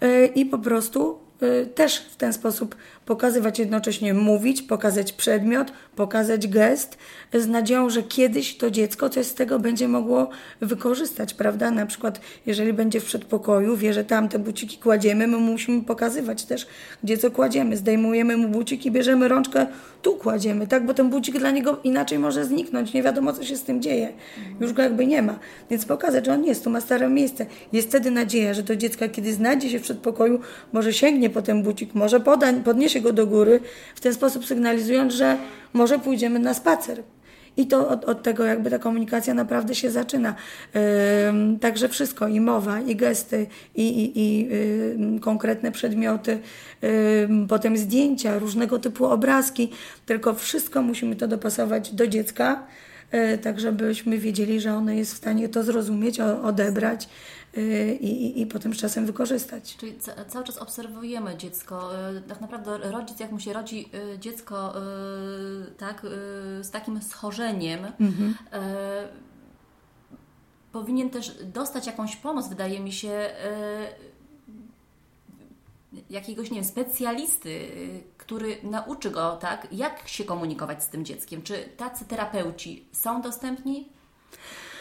yy, 0.01 0.27
i 0.27 0.47
po 0.47 0.59
prostu 0.59 1.19
yy, 1.41 1.67
też 1.67 1.99
w 1.99 2.17
ten 2.17 2.33
sposób 2.33 2.77
pokazywać 3.09 3.59
jednocześnie 3.59 4.15
mówić, 4.15 4.63
pokazać 4.63 5.13
przedmiot, 5.13 5.73
pokazać 5.97 6.49
gest, 6.49 6.99
z 7.35 7.47
nadzieją, 7.47 7.91
że 7.91 8.03
kiedyś 8.03 8.57
to 8.57 8.71
dziecko 8.71 9.09
coś 9.09 9.27
z 9.27 9.35
tego 9.35 9.59
będzie 9.59 9.89
mogło 9.89 10.29
wykorzystać, 10.61 11.35
prawda? 11.35 11.71
Na 11.71 11.87
przykład, 11.87 12.21
jeżeli 12.47 12.73
będzie 12.73 13.01
w 13.01 13.05
przedpokoju, 13.05 13.77
wie, 13.77 13.93
że 13.93 14.05
tam 14.05 14.29
te 14.29 14.39
buciki 14.39 14.79
kładziemy, 14.79 15.27
my 15.27 15.37
musimy 15.37 15.83
pokazywać 15.83 16.45
też, 16.45 16.67
gdzie 17.05 17.19
co 17.19 17.31
kładziemy. 17.31 17.77
Zdejmujemy 17.77 18.37
mu 18.37 18.49
buciki, 18.49 18.91
bierzemy 18.91 19.29
rączkę, 19.29 19.67
tu 20.03 20.17
kładziemy, 20.17 20.67
tak? 20.67 20.87
Bo 20.87 20.95
ten 20.95 21.11
bucik 21.11 21.39
dla 21.39 21.51
niego 21.51 21.79
inaczej 21.85 22.19
może 22.19 22.45
zniknąć, 22.45 22.93
nie 22.93 23.03
wiadomo, 23.03 23.33
co 23.33 23.45
się 23.45 23.57
z 23.57 23.63
tym 23.63 23.83
dzieje. 23.83 24.13
Już 24.61 24.73
go 24.73 24.83
jakby 24.83 25.07
nie 25.07 25.23
ma. 25.23 25.39
Więc 25.71 25.85
pokazać, 25.85 26.27
że 26.27 26.33
on 26.33 26.45
jest, 26.45 26.65
tu 26.65 26.71
ma 26.71 26.81
stare 26.81 27.09
miejsce. 27.09 27.47
Jest 27.73 27.89
wtedy 27.89 28.11
nadzieja, 28.11 28.55
że 28.55 28.63
to 28.63 28.77
dziecko, 28.77 29.09
kiedy 29.09 29.33
znajdzie 29.33 29.71
się 29.71 29.79
w 29.79 29.83
przedpokoju, 29.83 30.41
może 30.73 30.93
sięgnie 30.93 31.31
po 31.31 31.43
ten 31.43 31.63
bucik, 31.63 31.95
może 31.95 32.21
poda, 32.21 32.53
podniesie 32.65 32.98
go 33.01 33.13
do 33.13 33.27
góry, 33.27 33.61
w 33.95 34.01
ten 34.01 34.15
sposób 34.15 34.47
sygnalizując, 34.47 35.15
że 35.15 35.37
może 35.73 35.99
pójdziemy 35.99 36.39
na 36.39 36.55
spacer. 36.55 37.03
I 37.57 37.67
to 37.67 37.89
od, 37.89 38.05
od, 38.05 38.23
tego 38.23 38.45
jakby 38.45 38.71
ta 38.71 38.79
komunikacja 38.79 39.35
naprawdę 39.35 39.75
się 39.75 39.91
zaczyna. 39.91 40.35
Także 41.61 41.89
wszystko, 41.89 42.29
i 42.29 42.41
mowa, 42.41 42.81
i 42.81 42.97
gesty, 42.97 43.47
i, 43.75 43.89
i, 43.89 44.13
i 44.17 44.49
konkretne 45.21 45.73
przedmioty, 45.73 46.39
potem 47.49 47.77
zdjęcia, 47.77 48.39
różnego 48.39 48.79
typu 48.79 49.07
obrazki, 49.07 49.71
tylko 50.07 50.35
wszystko 50.35 50.83
musimy 50.83 51.17
to 51.17 51.29
dopasować 51.29 51.95
do 51.95 52.07
dziecka, 52.07 52.67
tak 53.43 53.61
żebyśmy 53.61 54.19
wiedzieli, 54.19 54.61
że 54.61 54.75
ono 54.75 54.93
jest 54.93 55.15
w 55.15 55.17
stanie 55.17 55.49
to 55.49 55.63
zrozumieć, 55.63 56.21
odebrać 56.21 57.09
Y, 57.57 57.99
i, 58.01 58.41
i 58.41 58.47
potem 58.47 58.75
z 58.75 58.77
czasem 58.77 59.07
wykorzystać. 59.07 59.77
Czyli 59.77 59.99
cały 60.29 60.45
czas 60.45 60.59
obserwujemy 60.59 61.37
dziecko. 61.37 61.91
Y, 62.17 62.21
tak 62.21 62.41
naprawdę 62.41 62.79
rodzic, 62.79 63.21
jak 63.21 63.33
mu 63.33 63.41
się 63.41 63.53
rodzi 63.53 63.91
dziecko 64.19 64.75
tak, 65.79 66.03
z 66.63 66.71
takim 66.71 67.03
schorzeniem, 67.03 67.81
mhm. 68.01 68.35
powinien 70.73 71.11
też 71.11 71.45
dostać 71.45 71.87
jakąś 71.87 72.17
pomoc, 72.17 72.49
wydaje 72.49 72.81
mi 72.81 72.93
się, 72.93 73.31
jakiegoś, 76.11 76.51
nie 76.51 76.57
wiem, 76.57 76.65
specjalisty, 76.65 77.69
który 78.29 78.57
nauczy 78.63 79.11
go, 79.11 79.37
tak, 79.37 79.69
jak 79.73 80.09
się 80.09 80.25
komunikować 80.25 80.83
z 80.83 80.89
tym 80.89 81.05
dzieckiem. 81.05 81.43
Czy 81.43 81.55
tacy 81.77 82.05
terapeuci 82.05 82.85
są 82.93 83.23
dostępni? 83.23 83.89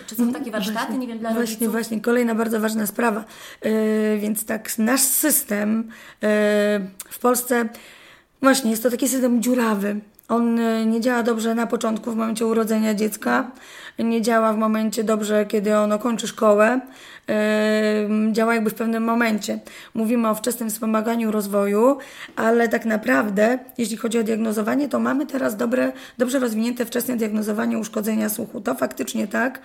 Czy 0.08 0.16
są 0.16 0.34
takie 0.34 0.52
warsztaty, 0.52 0.80
właśnie, 0.80 0.98
nie 0.98 1.08
wiem, 1.08 1.20
dla 1.20 1.30
właśnie, 1.30 1.42
rodziców? 1.42 1.72
Właśnie, 1.72 2.02
kolejna 2.02 2.36
bardzo 2.36 2.60
ważna 2.60 2.88
sprawa. 2.88 3.24
Yy, 3.64 4.20
więc 4.20 4.46
tak, 4.46 4.78
nasz 4.78 5.02
system 5.02 5.78
yy, 5.78 6.28
w 7.10 7.20
Polsce, 7.22 7.70
właśnie 8.42 8.72
jest 8.72 8.84
to 8.84 8.92
taki 8.92 9.08
system 9.08 9.42
dziurawy. 9.42 10.00
On 10.28 10.58
yy, 10.58 10.86
nie 10.86 11.02
działa 11.02 11.24
dobrze 11.24 11.56
na 11.56 11.68
początku, 11.68 12.12
w 12.12 12.16
momencie 12.16 12.46
urodzenia 12.46 12.94
dziecka, 12.94 13.52
nie 14.00 14.22
działa 14.22 14.54
w 14.54 14.58
momencie 14.58 15.04
dobrze, 15.04 15.46
kiedy 15.46 15.78
ono 15.78 16.00
kończy 16.00 16.28
szkołę, 16.28 16.80
działa 18.32 18.54
jakby 18.54 18.70
w 18.70 18.74
pewnym 18.74 19.04
momencie. 19.04 19.60
Mówimy 19.94 20.30
o 20.30 20.36
wczesnym 20.36 20.70
wspomaganiu 20.70 21.32
rozwoju, 21.32 21.98
ale 22.36 22.70
tak 22.70 22.86
naprawdę, 22.86 23.60
jeśli 23.78 23.98
chodzi 23.98 24.20
o 24.20 24.24
diagnozowanie, 24.24 24.90
to 24.90 25.00
mamy 25.00 25.26
teraz 25.26 25.58
dobre, 25.58 25.92
dobrze 26.18 26.40
rozwinięte 26.40 26.86
wczesne 26.86 27.18
diagnozowanie 27.18 27.78
uszkodzenia 27.78 28.30
słuchu. 28.30 28.62
To 28.62 28.76
faktycznie 28.76 29.28
tak. 29.28 29.60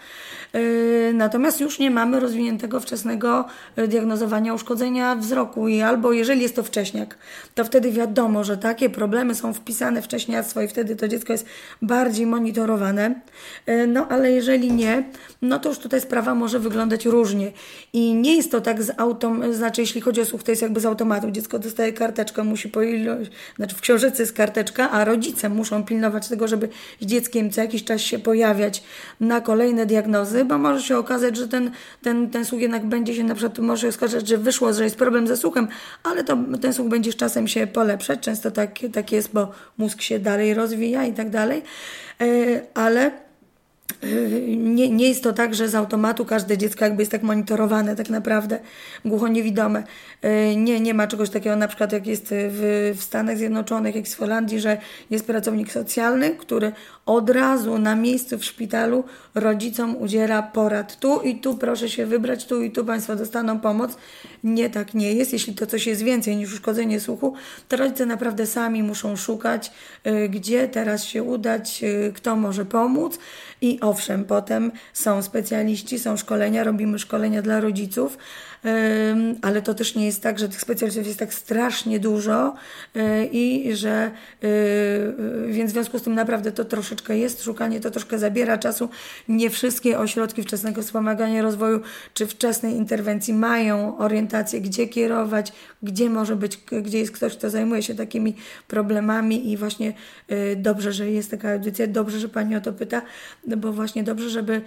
Yy, 0.53 1.13
natomiast 1.15 1.61
już 1.61 1.79
nie 1.79 1.91
mamy 1.91 2.21
rozwiniętego 2.21 2.81
wczesnego 2.81 3.45
yy, 3.77 3.89
diagnozowania 3.89 4.55
uszkodzenia 4.55 5.17
wzroku 5.17 5.69
i 5.69 5.81
albo 5.81 6.13
jeżeli 6.13 6.43
jest 6.43 6.57
to 6.57 6.63
wcześniak, 6.63 7.19
to 7.55 7.65
wtedy 7.65 7.93
wiadomo, 7.93 8.45
że 8.45 8.57
takie 8.57 8.91
problemy 8.91 9.35
są 9.35 9.53
wpisane 9.53 10.03
w 10.03 10.05
wcześniactwo 10.05 10.63
i 10.63 10.69
wtedy 10.69 10.97
to 10.97 11.09
dziecko 11.09 11.33
jest 11.33 11.47
bardziej 11.83 12.27
monitorowane. 12.27 13.15
Yy, 13.67 13.87
no 13.87 14.11
ale 14.23 14.33
jeżeli 14.33 14.73
nie, 14.73 15.05
no 15.43 15.59
to 15.59 15.69
już 15.69 15.79
tutaj 15.79 16.01
sprawa 16.01 16.35
może 16.35 16.59
wyglądać 16.59 17.07
różnie. 17.07 17.53
I 17.93 18.15
nie 18.15 18.37
jest 18.37 18.51
to 18.51 18.61
tak 18.61 18.83
z 18.83 19.01
autom, 19.01 19.55
znaczy 19.55 19.81
jeśli 19.81 20.01
chodzi 20.01 20.21
o 20.21 20.25
słuch, 20.25 20.43
to 20.43 20.53
jest 20.53 20.63
jakby 20.63 20.81
z 20.81 20.87
automatu. 20.87 21.31
Dziecko 21.31 21.59
dostaje 21.59 21.93
karteczkę, 21.93 22.45
musi 22.45 22.69
po 22.69 22.83
ilość, 22.83 23.31
znaczy 23.57 23.77
w 23.77 23.81
książce 23.81 24.23
jest 24.23 24.33
karteczka, 24.33 24.91
a 24.91 25.05
rodzice 25.05 25.49
muszą 25.49 25.85
pilnować 25.85 26.29
tego, 26.29 26.49
żeby 26.49 26.69
z 27.01 27.07
dzieckiem 27.07 27.51
co 27.51 27.61
jakiś 27.61 27.85
czas 27.85 28.01
się 28.01 28.19
pojawiać 28.19 28.83
na 29.21 29.41
kolejne 29.41 29.87
diagnozy, 29.87 30.45
bo 30.45 30.59
może 30.59 30.83
się 30.83 30.97
okazać, 30.99 31.37
że 31.37 31.49
ten, 31.49 31.71
ten, 32.03 32.31
ten 32.31 32.45
słuch 32.45 32.61
jednak 32.61 32.87
będzie 32.87 33.15
się 33.15 33.25
na 33.25 33.35
przykład, 33.35 33.59
może 33.59 33.89
okazać, 33.89 34.29
że 34.29 34.39
wyszło, 34.39 34.73
że 34.73 34.85
jest 34.85 34.97
problem 34.97 35.27
ze 35.27 35.37
słuchem, 35.37 35.69
ale 36.03 36.25
to 36.25 36.39
ten 36.61 36.73
słuch 36.73 36.89
będzie 36.89 37.13
z 37.13 37.17
czasem 37.17 37.49
się 37.49 37.67
polepszać. 37.67 38.21
Często 38.21 38.51
tak, 38.51 38.79
tak 38.93 39.13
jest, 39.13 39.33
bo 39.33 39.51
mózg 39.79 40.03
się 40.03 40.19
dalej 40.19 40.55
rozwija 40.55 41.05
i 41.05 41.13
tak 41.13 41.31
dalej. 41.31 41.63
E, 42.21 42.27
ale 42.75 43.32
nie, 44.57 44.91
nie 44.91 45.09
jest 45.09 45.23
to 45.23 45.33
tak, 45.33 45.55
że 45.55 45.69
z 45.69 45.75
automatu 45.75 46.25
każde 46.25 46.59
dziecko 46.59 46.85
jakby 46.85 47.03
jest 47.03 47.13
tak 47.13 47.23
monitorowane 47.23 47.97
tak 47.97 48.11
naprawdę, 48.11 48.59
głuchoniewidome. 49.05 49.83
E, 50.23 50.57
nie, 50.57 50.81
nie 50.81 50.95
ma 50.95 51.07
czegoś 51.07 51.31
takiego 51.31 51.57
na 51.57 51.69
przykład 51.69 51.93
jak 51.93 52.07
jest 52.07 52.27
w, 52.31 52.93
w 52.97 53.03
Stanach 53.03 53.39
Zjednoczonych, 53.39 53.95
jak 53.95 54.07
w 54.07 54.19
Holandii, 54.19 54.61
że 54.61 54.79
jest 55.11 55.27
pracownik 55.27 55.73
socjalny, 55.73 56.31
który 56.31 56.73
od 57.07 57.31
razu 57.31 57.79
na 57.79 57.97
miejscu 57.97 58.39
w 58.39 58.45
szpitalu 58.45 59.05
rodzicom 59.35 59.97
udziela 59.97 60.43
porad. 60.43 61.01
Tu 61.01 61.21
i 61.21 61.35
tu 61.35 61.57
proszę 61.57 61.89
się 61.89 62.07
wybrać, 62.07 62.47
tu 62.47 62.63
i 62.63 62.71
tu 62.71 62.85
Państwo 62.85 63.17
dostaną 63.17 63.61
pomoc. 63.61 63.97
Nie, 64.45 64.71
tak 64.71 64.95
nie 64.95 65.13
jest. 65.13 65.33
Jeśli 65.33 65.55
to 65.55 65.67
coś 65.67 65.87
jest 65.87 66.03
więcej 66.03 66.37
niż 66.37 66.53
uszkodzenie 66.53 67.01
słuchu, 67.01 67.35
to 67.69 67.77
rodzice 67.77 68.07
naprawdę 68.07 68.47
sami 68.47 68.83
muszą 68.83 69.17
szukać, 69.17 69.73
e, 70.05 70.29
gdzie 70.29 70.69
teraz 70.69 71.05
się 71.05 71.23
udać, 71.23 71.85
e, 71.85 72.13
kto 72.13 72.37
może 72.37 72.65
pomóc. 72.65 73.19
I 73.61 73.79
owszem, 73.81 74.25
potem 74.25 74.73
są 74.93 75.23
specjaliści, 75.23 75.99
są 75.99 76.17
szkolenia, 76.17 76.65
robimy 76.65 76.99
szkolenia 76.99 77.43
dla 77.43 77.61
rodziców, 77.61 78.19
ale 79.43 79.63
to 79.63 79.75
też 79.75 79.95
nie 79.95 80.07
jest 80.07 80.23
tak, 80.23 80.39
że 80.39 80.49
tych 80.49 80.61
specjalistów 80.61 81.07
jest 81.07 81.19
tak 81.19 81.35
strasznie 81.35 82.01
dużo 82.01 82.55
e, 82.97 83.25
i 83.25 83.77
że 83.77 83.91
e, 83.91 84.11
więc 85.49 85.71
w 85.71 85.73
związku 85.73 85.99
z 85.99 86.03
tym 86.03 86.15
naprawdę 86.15 86.53
to 86.53 86.65
troszeczkę 86.65 87.19
jest, 87.19 87.43
szukanie 87.43 87.81
to 87.81 87.91
troszkę 87.91 88.19
zabiera 88.19 88.59
czasu. 88.59 88.89
Nie 89.29 89.51
wszystkie 89.51 89.99
ośrodki 89.99 90.43
wczesnego 90.43 90.83
wspomagania 90.83 91.43
rozwoju 91.43 91.81
czy 92.15 92.27
wczesnej 92.27 92.75
interwencji 92.75 93.35
mają 93.35 93.99
orientację, 93.99 94.61
gdzie 94.61 94.89
kierować, 94.89 95.53
gdzie 95.83 96.11
może 96.11 96.37
być, 96.37 96.57
gdzie 96.83 96.99
jest 96.99 97.13
ktoś, 97.13 97.37
kto 97.37 97.51
zajmuje 97.51 97.83
się 97.83 97.95
takimi 97.95 98.37
problemami 98.69 99.53
i 99.53 99.57
właśnie 99.57 99.93
e, 100.29 100.57
dobrze, 100.57 100.93
że 100.93 101.11
jest 101.11 101.31
taka 101.31 101.53
audycja, 101.53 101.87
dobrze, 101.87 102.19
że 102.19 102.29
Pani 102.29 102.57
o 102.57 102.61
to 102.61 102.73
pyta, 102.73 103.03
bo 103.57 103.73
właśnie 103.73 104.05
dobrze, 104.05 104.31
żeby 104.31 104.63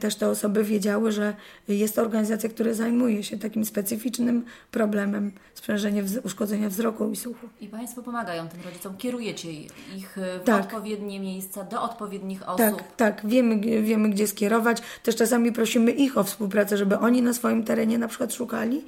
też 0.00 0.14
te 0.14 0.28
osoby 0.28 0.64
wiedziały, 0.64 1.12
że 1.12 1.34
jest 1.68 1.98
organizacja, 1.98 2.48
która 2.48 2.72
zajmuje 2.72 3.22
się 3.22 3.27
się 3.28 3.38
takim 3.38 3.64
specyficznym 3.64 4.44
problemem 4.70 5.32
sprzężenia 5.54 6.02
wz- 6.02 6.20
uszkodzenia 6.26 6.68
wzroku 6.68 7.10
i 7.10 7.16
słuchu. 7.16 7.46
I 7.60 7.66
Państwo 7.68 8.02
pomagają 8.02 8.48
tym 8.48 8.60
rodzicom, 8.64 8.96
kierujecie 8.96 9.52
ich 9.96 10.18
e, 10.18 10.38
w 10.40 10.44
Tak. 10.44 10.60
odpowiednie 10.64 11.20
miejsca, 11.20 11.64
do 11.64 11.82
odpowiednich 11.82 12.42
osób. 12.48 12.58
Tak, 12.58 12.96
tak, 12.96 13.26
wiemy, 13.26 13.82
wiemy 13.82 14.10
gdzie 14.10 14.26
skierować. 14.26 14.82
Też 15.02 15.16
czasami 15.16 15.52
prosimy 15.52 15.90
ich 15.90 16.18
o 16.18 16.24
współpracę, 16.24 16.76
żeby 16.76 16.98
oni 16.98 17.22
na 17.22 17.32
swoim 17.32 17.64
terenie 17.64 17.98
na 17.98 18.08
przykład 18.08 18.34
szukali 18.34 18.84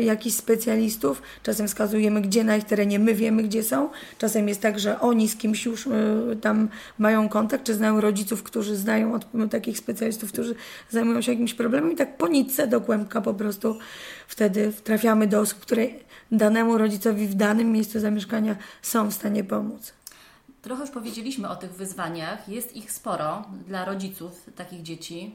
jakichś 0.00 0.36
specjalistów. 0.36 1.22
Czasem 1.42 1.68
wskazujemy, 1.68 2.20
gdzie 2.20 2.44
na 2.44 2.56
ich 2.56 2.64
terenie 2.64 2.98
my 2.98 3.14
wiemy, 3.14 3.42
gdzie 3.42 3.62
są. 3.62 3.90
Czasem 4.18 4.48
jest 4.48 4.60
tak, 4.60 4.80
że 4.80 5.00
oni 5.00 5.28
z 5.28 5.36
kimś 5.36 5.64
już 5.64 5.86
e, 5.86 5.90
tam 6.40 6.68
mają 6.98 7.28
kontakt, 7.28 7.64
czy 7.64 7.74
znają 7.74 8.00
rodziców, 8.00 8.42
którzy 8.42 8.76
znają 8.76 9.14
od, 9.14 9.26
takich 9.50 9.78
specjalistów, 9.78 10.32
którzy 10.32 10.54
zajmują 10.90 11.22
się 11.22 11.32
jakimś 11.32 11.54
problemem 11.54 11.92
i 11.92 11.96
tak 11.96 12.16
po 12.16 12.28
nitce 12.28 12.66
do 12.66 12.80
kłębka 12.80 13.20
po 13.20 13.34
prostu 13.34 13.78
wtedy 14.28 14.72
trafiamy 14.84 15.26
do 15.26 15.40
osób, 15.40 15.58
które 15.58 15.86
danemu 16.32 16.78
rodzicowi 16.78 17.26
w 17.26 17.34
danym 17.34 17.72
miejscu 17.72 18.00
zamieszkania 18.00 18.56
są 18.82 19.10
w 19.10 19.14
stanie 19.14 19.44
pomóc. 19.44 19.92
Trochę 20.62 20.82
już 20.82 20.90
powiedzieliśmy 20.90 21.48
o 21.48 21.56
tych 21.56 21.72
wyzwaniach. 21.72 22.48
Jest 22.48 22.76
ich 22.76 22.92
sporo 22.92 23.44
dla 23.66 23.84
rodziców 23.84 24.50
takich 24.56 24.82
dzieci. 24.82 25.34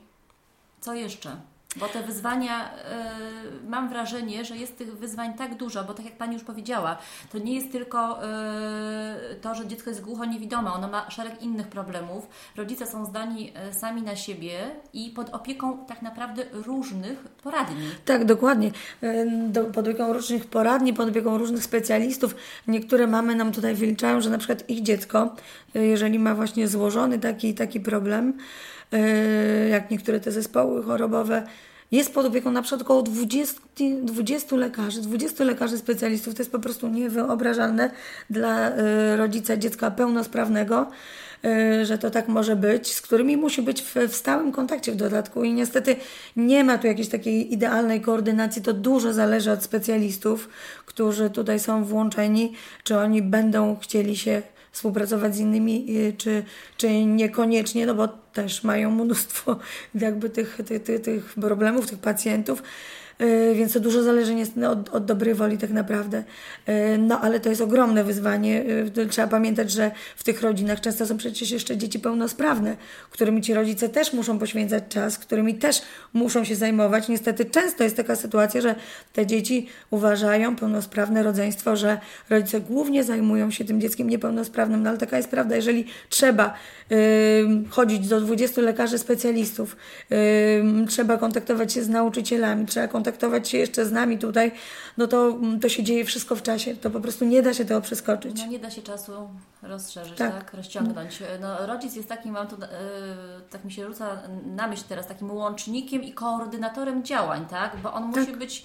Co 0.82 0.94
jeszcze? 0.94 1.36
Bo 1.76 1.88
te 1.88 2.04
wyzwania, 2.04 2.66
y, 2.66 3.70
mam 3.70 3.90
wrażenie, 3.90 4.46
że 4.46 4.58
jest 4.58 4.78
tych 4.78 4.98
wyzwań 4.98 5.34
tak 5.34 5.56
dużo, 5.56 5.84
bo 5.84 5.94
tak 5.94 6.06
jak 6.06 6.18
Pani 6.18 6.34
już 6.34 6.44
powiedziała, 6.44 6.98
to 7.32 7.38
nie 7.38 7.56
jest 7.56 7.72
tylko 7.72 8.20
y, 8.24 9.36
to, 9.42 9.56
że 9.56 9.68
dziecko 9.68 9.90
jest 9.90 10.02
głucho-niewidome, 10.02 10.74
ono 10.74 10.88
ma 10.88 11.10
szereg 11.10 11.42
innych 11.42 11.68
problemów. 11.68 12.28
Rodzice 12.56 12.88
są 12.88 13.06
zdani 13.06 13.54
y, 13.70 13.74
sami 13.74 14.02
na 14.02 14.16
siebie 14.16 14.60
i 14.94 15.10
pod 15.10 15.30
opieką 15.30 15.86
tak 15.86 16.02
naprawdę 16.02 16.44
różnych 16.52 17.20
poradni. 17.20 17.90
Tak, 18.06 18.26
dokładnie. 18.26 18.72
E, 19.02 19.26
Do, 19.50 19.64
pod 19.64 19.88
opieką 19.88 20.14
różnych 20.14 20.46
poradni, 20.46 20.94
pod 20.94 21.10
opieką 21.10 21.38
różnych 21.38 21.64
specjalistów. 21.64 22.36
Niektóre 22.68 23.08
mamy 23.08 23.36
nam 23.36 23.52
tutaj 23.52 23.76
wyliczają, 23.76 24.22
że 24.22 24.30
na 24.30 24.38
przykład 24.38 24.70
ich 24.70 24.82
dziecko, 24.84 25.36
e, 25.76 25.86
jeżeli 25.86 26.20
ma 26.20 26.36
właśnie 26.36 26.68
złożony 26.68 27.20
taki, 27.20 27.54
taki 27.54 27.80
problem, 27.80 28.34
jak 29.72 29.92
niektóre 29.92 30.20
te 30.20 30.32
zespoły 30.32 30.84
chorobowe, 30.84 31.44
jest 31.92 32.14
pod 32.14 32.26
opieką 32.26 32.52
na 32.52 32.62
przykład 32.62 32.82
około 32.82 33.02
20, 33.02 33.62
20 34.02 34.56
lekarzy, 34.56 35.02
20 35.02 35.44
lekarzy 35.44 35.78
specjalistów. 35.78 36.36
To 36.36 36.42
jest 36.42 36.52
po 36.52 36.60
prostu 36.60 36.88
niewyobrażalne 36.88 37.92
dla 38.30 38.70
e, 38.70 39.18
rodzica 39.18 39.58
dziecka 39.58 39.92
pełnosprawnego 39.92 40.88
y, 41.46 41.86
że 41.86 41.98
to 41.98 42.10
tak 42.10 42.28
może 42.28 42.56
być, 42.56 42.94
z 42.94 43.02
którymi 43.02 43.38
musi 43.38 43.62
być 43.62 43.82
w, 43.82 43.96
w 43.96 44.16
stałym 44.16 44.52
kontakcie 44.52 44.92
w 44.92 44.96
dodatku. 44.96 45.44
I 45.44 45.54
niestety 45.54 45.96
nie 46.36 46.64
ma 46.64 46.78
tu 46.78 46.88
jakiejś 46.88 47.08
takiej 47.08 47.54
idealnej 47.54 48.02
koordynacji, 48.02 48.62
to 48.62 48.74
dużo 48.74 49.14
zależy 49.14 49.52
od 49.52 49.64
specjalistów, 49.64 50.50
którzy 50.86 51.30
tutaj 51.30 51.60
są 51.60 51.84
włączeni, 51.84 52.54
czy 52.84 52.98
oni 52.98 53.22
będą 53.22 53.78
chcieli 53.82 54.18
się 54.18 54.42
współpracować 54.78 55.36
z 55.36 55.40
innymi, 55.40 55.86
y, 55.90 56.14
czy, 56.18 56.44
czy 56.78 57.06
niekoniecznie, 57.06 57.86
no 57.86 57.96
bo 57.96 58.08
też 58.08 58.64
mają 58.64 58.92
mnóstwo 58.92 59.60
jakby 59.96 60.30
tych, 60.30 60.58
tych, 60.66 60.84
tych, 60.84 61.02
tych 61.02 61.34
problemów, 61.34 61.90
tych 61.90 62.00
pacjentów. 62.00 62.64
Y, 63.22 63.56
Więc 63.56 63.74
to 63.74 63.80
dużo 63.80 64.04
zależy 64.04 64.34
od, 64.70 64.90
od 64.90 65.06
dobrej 65.06 65.34
woli 65.34 65.58
tak 65.58 65.70
naprawdę. 65.70 66.24
Y, 66.70 66.98
No 66.98 67.22
ale 67.22 67.40
to 67.40 67.50
jest 67.50 67.62
ogromne 67.62 68.04
wyzwanie. 68.04 68.64
Y, 68.98 69.08
Trzeba 69.10 69.28
pamiętać, 69.28 69.72
że 69.72 69.92
w 70.16 70.24
tych 70.24 70.42
rodzinach 70.42 70.82
często 70.82 71.06
są 71.06 71.18
przecież 71.18 71.52
jeszcze 71.52 71.78
dzieci 71.78 72.00
pełnosprawne, 72.00 72.78
którymi 73.12 73.42
ci 73.42 73.54
rodzice 73.54 73.90
też 73.90 74.14
muszą 74.14 74.40
poświęcać 74.40 74.84
czas, 74.90 75.18
którymi 75.18 75.56
też 75.56 75.82
muszą 76.14 76.44
się 76.44 76.56
zajmować. 76.56 77.08
Niestety 77.08 77.46
często 77.46 77.84
jest 77.84 77.98
taka 77.98 78.16
sytuacja, 78.16 78.62
że 78.62 78.76
te 79.14 79.26
dzieci 79.26 79.68
uważają, 79.90 80.56
pełnosprawne 80.56 81.24
rodzeństwo, 81.24 81.76
że 81.76 81.98
rodzice 82.30 82.62
głównie 82.62 83.04
zajmują 83.04 83.52
się 83.52 83.66
tym 83.66 83.82
dzieckiem 83.82 84.10
niepełnosprawnym, 84.10 84.84
no 84.84 84.90
ale 84.90 85.00
taka 85.00 85.18
jest 85.18 85.30
prawda. 85.30 85.56
Jeżeli 85.56 85.86
trzeba 86.10 86.54
y, 86.92 87.46
chodzić 87.70 88.08
do 88.08 88.22
20 88.22 88.62
lekarzy 88.62 88.98
specjalistów, 88.98 89.76
y, 90.12 90.88
trzeba 90.88 91.18
kontaktować 91.18 91.74
się 91.74 91.84
z 91.84 91.90
nauczycielami, 91.90 92.66
trzeba 92.66 92.88
kontaktować 92.88 93.07
się 93.44 93.58
jeszcze 93.58 93.86
z 93.86 93.92
nami 93.92 94.18
tutaj, 94.18 94.52
no 94.98 95.08
to, 95.08 95.38
to 95.62 95.70
się 95.70 95.84
dzieje 95.84 96.06
wszystko 96.06 96.36
w 96.36 96.42
czasie. 96.42 96.76
To 96.76 96.90
po 96.90 97.00
prostu 97.00 97.26
nie 97.26 97.42
da 97.42 97.54
się 97.54 97.66
tego 97.66 97.82
przeskoczyć. 97.82 98.38
No 98.38 98.48
nie 98.48 98.60
da 98.60 98.70
się 98.70 98.82
czasu 98.82 99.30
rozszerzyć, 99.64 100.18
Tak. 100.18 100.34
tak, 100.34 100.54
rozciągnąć. 100.54 101.24
No, 101.42 101.68
rodzic 101.68 101.96
jest 101.96 102.10
takim, 102.10 102.32
mam 102.34 102.48
tu, 102.48 102.56
e, 102.56 102.68
tak 103.50 103.66
mi 103.66 103.72
się 103.72 103.88
rzuca 103.88 104.22
na 104.46 104.68
myśl 104.68 104.84
teraz, 104.90 105.08
takim 105.08 105.32
łącznikiem 105.32 106.04
i 106.04 106.14
koordynatorem 106.14 107.04
działań, 107.04 107.46
tak? 107.46 107.78
Bo 107.84 107.94
on 107.94 108.04
musi 108.04 108.32
być, 108.32 108.64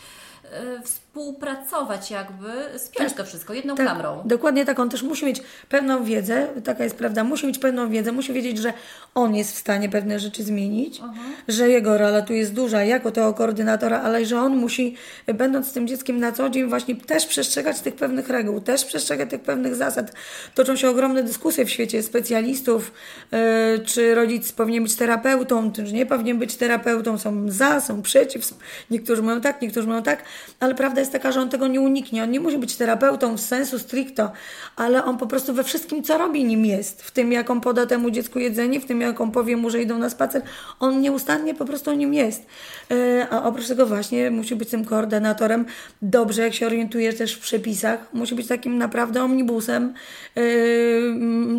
współpracować 0.84 2.10
jakby, 2.10 2.78
spiąć 2.78 3.12
to 3.12 3.24
wszystko 3.24 3.54
jedną 3.54 3.74
Tak, 3.76 3.86
klamrą. 3.86 4.22
dokładnie 4.24 4.64
tak. 4.64 4.78
On 4.78 4.90
też 4.90 5.02
musi 5.02 5.26
mieć 5.26 5.40
pewną 5.68 6.04
wiedzę, 6.04 6.48
taka 6.64 6.84
jest 6.84 6.96
prawda, 6.96 7.24
musi 7.24 7.46
mieć 7.46 7.58
pewną 7.58 7.90
wiedzę, 7.90 8.12
musi 8.12 8.32
wiedzieć, 8.32 8.58
że 8.58 8.72
on 9.14 9.34
jest 9.34 9.54
w 9.54 9.58
stanie 9.58 9.88
pewne 9.88 10.18
rzeczy 10.20 10.42
zmienić, 10.44 11.00
że 11.48 11.68
jego 11.68 11.98
rola 11.98 12.22
tu 12.22 12.32
jest 12.32 12.54
duża 12.54 12.84
jako 12.84 13.10
tego 13.10 13.34
koordynatora, 13.34 14.00
ale 14.00 14.24
że 14.26 14.40
on 14.40 14.56
musi, 14.56 14.96
będąc 15.34 15.66
z 15.66 15.72
tym 15.72 15.88
dzieckiem 15.88 16.20
na 16.20 16.32
co 16.32 16.50
dzień, 16.50 16.68
właśnie 16.68 16.96
też 16.96 17.26
przestrzegać 17.26 17.80
tych 17.80 17.94
pewnych 17.94 18.28
reguł, 18.28 18.60
też 18.60 18.84
przestrzegać 18.84 19.30
tych 19.30 19.40
pewnych 19.40 19.74
zasad. 19.74 20.12
Toczą 20.54 20.76
się 20.76 20.88
ogromne 20.90 21.22
dyskusje 21.22 21.64
w 21.64 21.70
świecie 21.70 22.02
specjalistów, 22.02 22.92
yy, 23.32 23.38
czy 23.84 24.14
rodzic 24.14 24.52
powinien 24.52 24.82
być 24.82 24.96
terapeutą, 24.96 25.72
czy 25.72 25.82
nie 25.82 26.06
powinien 26.06 26.38
być 26.38 26.56
terapeutą, 26.56 27.18
są 27.18 27.50
za, 27.50 27.80
są 27.80 28.02
przeciw, 28.02 28.54
niektórzy 28.90 29.22
mówią 29.22 29.40
tak, 29.40 29.62
niektórzy 29.62 29.86
mówią 29.88 30.02
tak, 30.02 30.22
ale 30.60 30.74
prawda 30.74 31.00
jest 31.00 31.12
taka, 31.12 31.32
że 31.32 31.40
on 31.40 31.48
tego 31.48 31.66
nie 31.66 31.80
uniknie. 31.80 32.22
On 32.22 32.30
nie 32.30 32.40
musi 32.40 32.58
być 32.58 32.76
terapeutą 32.76 33.36
w 33.36 33.40
sensu 33.40 33.78
stricto, 33.78 34.32
ale 34.76 35.04
on 35.04 35.18
po 35.18 35.26
prostu 35.26 35.54
we 35.54 35.64
wszystkim, 35.64 36.02
co 36.02 36.18
robi, 36.18 36.44
nim 36.44 36.66
jest. 36.66 37.02
W 37.02 37.10
tym, 37.10 37.32
jak 37.32 37.50
on 37.50 37.60
poda 37.60 37.86
temu 37.86 38.10
dziecku 38.10 38.38
jedzenie, 38.38 38.80
w 38.80 38.84
tym, 38.84 39.00
jak 39.00 39.20
on 39.20 39.30
powie 39.30 39.56
mu, 39.56 39.70
że 39.70 39.82
idą 39.82 39.98
na 39.98 40.10
spacer, 40.10 40.42
on 40.80 41.00
nieustannie 41.00 41.54
po 41.54 41.64
prostu 41.64 41.92
nim 41.92 42.14
jest. 42.14 42.46
E, 42.90 43.26
A 43.30 43.42
oprócz 43.42 43.68
tego 43.68 43.86
właśnie 43.86 44.30
musi 44.30 44.56
być 44.56 44.68
tym 44.68 44.84
koordynatorem. 44.84 45.64
Dobrze, 46.02 46.42
jak 46.42 46.54
się 46.54 46.66
orientuje 46.66 47.12
też 47.12 47.34
w 47.34 47.40
przepisach, 47.40 47.98
musi 48.12 48.34
być 48.34 48.46
takim 48.46 48.78
naprawdę 48.78 49.22
omnibusem. 49.22 49.94
E, 50.36 50.42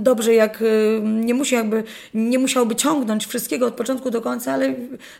Dobrze, 0.01 0.33
jak 0.33 0.61
e, 0.61 1.01
nie 1.01 1.33
musi 1.33 1.55
jakby, 1.55 1.83
nie 2.13 2.39
musiałby 2.39 2.75
ciągnąć 2.75 3.25
wszystkiego 3.25 3.65
od 3.65 3.73
początku 3.73 4.11
do 4.11 4.21
końca, 4.21 4.53
ale 4.53 4.73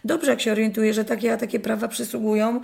dobrze, 0.06 0.32
jak 0.32 0.42
się 0.42 0.52
orientuje, 0.52 0.94
że 0.94 1.06
takie, 1.06 1.34
a 1.34 1.38
takie 1.38 1.60
prawa 1.60 1.88
przysługują 1.88 2.62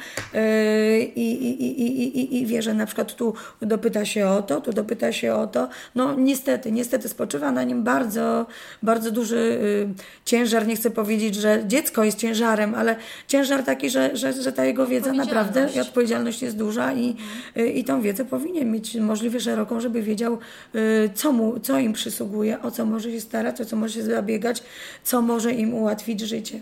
i, 1.15 1.22
i, 1.22 1.63
i, 1.63 2.20
i, 2.20 2.42
i, 2.42 2.46
wie, 2.46 2.62
że 2.62 2.74
na 2.74 2.86
przykład 2.86 3.15
tu 3.15 3.34
dopyta 3.62 4.06
się 4.06 4.28
o 4.28 4.42
to, 4.42 4.62
tu 4.62 4.74
dopyta 4.74 5.12
się 5.12 5.34
o 5.34 5.48
to. 5.48 5.70
No 5.96 6.15
niestety, 6.15 6.72
niestety 6.72 7.10
spoczywa 7.10 7.52
na 7.52 7.63
nim 7.63 7.84
bardzo, 7.84 8.46
bardzo 8.84 9.12
duży 9.12 9.38
y, 9.38 9.89
ciężar. 10.26 10.68
Nie 10.68 10.76
chcę 10.76 10.92
powiedzieć, 10.92 11.36
że 11.36 11.63
dziecko 11.68 12.04
jest 12.04 12.18
ciężarem, 12.18 12.76
ale 12.76 12.96
ciężar 13.28 13.63
taki, 13.63 13.89
że, 13.89 14.18
że, 14.18 14.34
że 14.34 14.52
ta 14.52 14.65
jego 14.65 14.88
wiedza 14.88 15.13
naprawdę 15.13 15.70
i 15.76 15.80
odpowiedzialność 15.80 16.42
jest 16.42 16.58
duża 16.58 16.94
i, 16.94 17.15
y, 17.58 17.68
i 17.68 17.84
tą 17.84 18.02
wiedzę 18.02 18.26
powinien 18.26 18.72
mieć 18.72 18.96
możliwie 18.96 19.39
szeroką, 19.39 19.80
żeby 19.80 20.02
wiedział, 20.02 20.38
y, 20.76 21.10
co, 21.13 21.32
mu, 21.32 21.60
co 21.60 21.80
im 21.80 21.94
przysługuje, 21.94 22.62
o 22.62 22.72
co 22.72 22.86
może 22.86 23.12
się 23.12 23.22
starać, 23.22 23.62
o 23.62 23.65
co 23.65 23.76
może 23.76 23.94
się 23.94 24.04
zabiegać, 24.04 24.63
co 25.04 25.22
może 25.22 25.52
im 25.52 25.74
ułatwić 25.74 26.20
życie. 26.20 26.62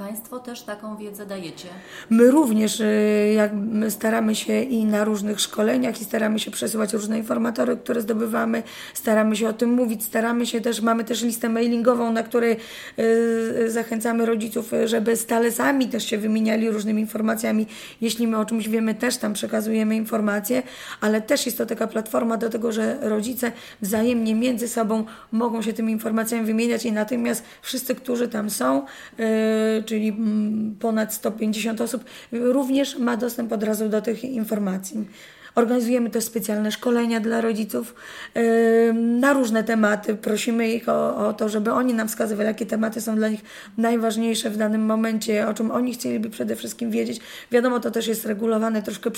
Państwo 0.00 0.38
też 0.38 0.62
taką 0.62 0.96
wiedzę 0.96 1.26
dajecie. 1.26 1.68
My 2.10 2.30
również 2.30 2.80
y, 2.80 3.32
jak 3.36 3.52
my 3.54 3.90
staramy 3.90 4.34
się 4.34 4.62
i 4.62 4.84
na 4.84 5.04
różnych 5.04 5.40
szkoleniach 5.40 6.00
i 6.00 6.04
staramy 6.04 6.38
się 6.38 6.50
przesyłać 6.50 6.92
różne 6.92 7.18
informatory, 7.18 7.76
które 7.76 8.00
zdobywamy, 8.00 8.62
staramy 8.94 9.36
się 9.36 9.48
o 9.48 9.52
tym 9.52 9.70
mówić, 9.70 10.04
staramy 10.04 10.46
się 10.46 10.60
też, 10.60 10.80
mamy 10.80 11.04
też 11.04 11.22
listę 11.22 11.48
mailingową, 11.48 12.12
na 12.12 12.22
której 12.22 12.56
y, 12.98 13.70
zachęcamy 13.70 14.26
rodziców, 14.26 14.72
y, 14.72 14.88
żeby 14.88 15.16
stale 15.16 15.52
sami 15.52 15.88
też 15.88 16.04
się 16.04 16.18
wymieniali 16.18 16.70
różnymi 16.70 17.00
informacjami. 17.00 17.66
Jeśli 18.00 18.26
my 18.26 18.38
o 18.38 18.44
czymś 18.44 18.68
wiemy, 18.68 18.94
też 18.94 19.16
tam 19.16 19.32
przekazujemy 19.32 19.96
informacje, 19.96 20.62
ale 21.00 21.20
też 21.20 21.46
jest 21.46 21.58
to 21.58 21.66
taka 21.66 21.86
platforma 21.86 22.36
do 22.36 22.50
tego, 22.50 22.72
że 22.72 22.98
rodzice 23.00 23.52
wzajemnie 23.82 24.34
między 24.34 24.68
sobą 24.68 25.04
mogą 25.32 25.62
się 25.62 25.72
tymi 25.72 25.92
informacjami 25.92 26.46
wymieniać 26.46 26.86
i 26.86 26.92
natychmiast 26.92 27.44
wszyscy, 27.62 27.94
którzy 27.94 28.28
tam 28.28 28.50
są, 28.50 28.86
y, 29.20 29.89
czyli 29.90 30.08
mm, 30.08 30.76
ponad 30.80 31.14
150 31.14 31.80
osób, 31.80 32.04
również 32.32 32.98
ma 32.98 33.16
dostęp 33.16 33.52
od 33.52 33.62
razu 33.62 33.88
do 33.88 34.02
tych 34.02 34.24
informacji. 34.24 35.06
Organizujemy 35.54 36.10
też 36.10 36.24
specjalne 36.24 36.72
szkolenia 36.72 37.20
dla 37.20 37.40
rodziców 37.40 37.94
y, 38.36 38.92
na 38.94 39.32
różne 39.32 39.64
tematy. 39.64 40.14
Prosimy 40.14 40.72
ich 40.72 40.88
o, 40.88 41.28
o 41.28 41.32
to, 41.32 41.48
żeby 41.48 41.72
oni 41.72 41.94
nam 41.94 42.08
wskazywali, 42.08 42.46
jakie 42.46 42.66
tematy 42.66 43.00
są 43.00 43.16
dla 43.16 43.28
nich 43.28 43.40
najważniejsze 43.78 44.50
w 44.50 44.56
danym 44.56 44.84
momencie, 44.86 45.48
o 45.48 45.54
czym 45.54 45.70
oni 45.70 45.94
chcieliby 45.94 46.30
przede 46.30 46.56
wszystkim 46.56 46.90
wiedzieć. 46.90 47.20
Wiadomo, 47.50 47.80
to 47.80 47.90
też 47.90 48.06
jest 48.06 48.26
regulowane 48.26 48.82
troszkę 48.82 49.10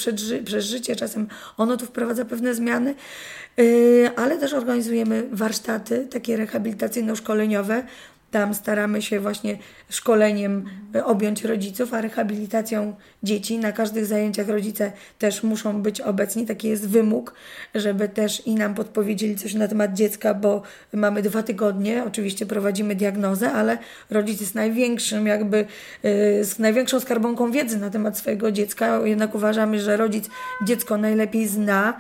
przez 0.45 0.65
życie, 0.65 0.97
czasem 0.97 1.27
ono 1.57 1.77
tu 1.77 1.87
wprowadza 1.87 2.25
pewne 2.25 2.55
zmiany, 2.55 2.95
y, 3.59 4.11
ale 4.17 4.39
też 4.39 4.53
organizujemy 4.53 5.29
warsztaty 5.33 6.07
takie 6.11 6.37
rehabilitacyjno-szkoleniowe 6.37 7.83
Tam 8.33 8.55
staramy 8.55 9.03
się 9.03 9.21
właśnie 9.21 9.59
szkoleniem 9.91 10.65
objąć 11.05 11.45
rodziców, 11.45 11.95
a 11.95 12.01
rehabilitacją 12.01 12.95
dzieci. 13.23 13.59
Na 13.59 13.73
każdych 13.73 14.07
zajęciach 14.07 14.49
rodzice 14.49 14.93
też 15.19 15.43
muszą 15.43 15.83
być 15.83 16.01
obecni. 16.01 16.47
Taki 16.47 16.69
jest 16.69 16.89
wymóg, 16.89 17.35
żeby 17.75 18.09
też 18.09 18.47
i 18.47 18.55
nam 18.55 18.75
podpowiedzieli 18.75 19.37
coś 19.37 19.55
na 19.55 19.69
temat 19.69 19.95
dziecka, 19.95 20.35
bo 20.35 20.63
mamy 20.93 21.23
dwa 21.23 21.43
tygodnie. 21.43 22.05
Oczywiście 22.07 22.47
prowadzimy 22.47 22.95
diagnozę, 22.95 23.53
ale 23.53 23.79
rodzic 24.11 24.41
jest 24.41 24.55
największym, 24.55 25.27
jakby 25.27 25.57
y, 26.05 26.45
z 26.45 26.59
największą 26.59 27.01
skarbonką 27.01 27.51
wiedzy 27.51 27.79
na 27.79 27.91
temat 27.91 28.19
swojego 28.19 28.53
dziecka. 28.53 29.07
Jednak 29.07 29.35
uważamy, 29.35 29.81
że 29.81 29.97
rodzic 29.97 30.29
dziecko 30.67 30.97
najlepiej 30.97 31.49
zna. 31.49 31.91
Y, 31.91 31.97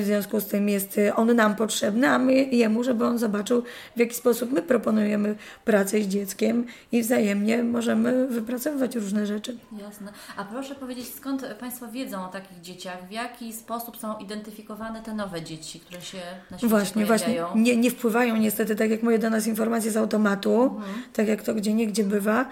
w 0.00 0.02
związku 0.04 0.40
z 0.40 0.46
tym 0.46 0.68
jest 0.68 1.00
on 1.16 1.36
nam 1.36 1.56
potrzebny, 1.56 2.08
a 2.08 2.18
my 2.18 2.32
jemu, 2.34 2.84
żeby 2.84 3.04
on 3.04 3.18
zobaczył, 3.18 3.62
w 3.96 4.00
jaki 4.00 4.14
sposób 4.14 4.52
my 4.52 4.62
proponujemy 4.62 5.21
pracę 5.64 6.02
z 6.02 6.06
dzieckiem 6.08 6.66
i 6.92 7.02
wzajemnie 7.02 7.62
możemy 7.62 8.26
wypracowywać 8.26 8.96
różne 8.96 9.26
rzeczy. 9.26 9.56
Jasne. 9.80 10.12
A 10.36 10.44
proszę 10.44 10.74
powiedzieć, 10.74 11.14
skąd 11.14 11.44
Państwo 11.60 11.88
wiedzą 11.88 12.24
o 12.24 12.28
takich 12.28 12.60
dzieciach? 12.60 13.08
W 13.08 13.10
jaki 13.12 13.52
sposób 13.52 13.96
są 13.96 14.18
identyfikowane 14.18 15.02
te 15.02 15.14
nowe 15.14 15.42
dzieci, 15.42 15.80
które 15.80 16.00
się 16.02 16.18
na 16.50 16.58
świecie 16.58 16.68
Właśnie, 16.68 17.06
pojawiają? 17.06 17.46
właśnie. 17.46 17.62
Nie, 17.62 17.76
nie 17.76 17.90
wpływają 17.90 18.36
niestety, 18.36 18.76
tak 18.76 18.90
jak 18.90 19.02
moje 19.02 19.18
do 19.18 19.30
nas 19.30 19.46
informacje 19.46 19.90
z 19.90 19.96
automatu, 19.96 20.62
Mhm. 20.62 21.02
tak 21.12 21.28
jak 21.28 21.42
to 21.42 21.54
gdzie 21.54 21.74
niegdzie 21.74 22.04
bywa, 22.04 22.46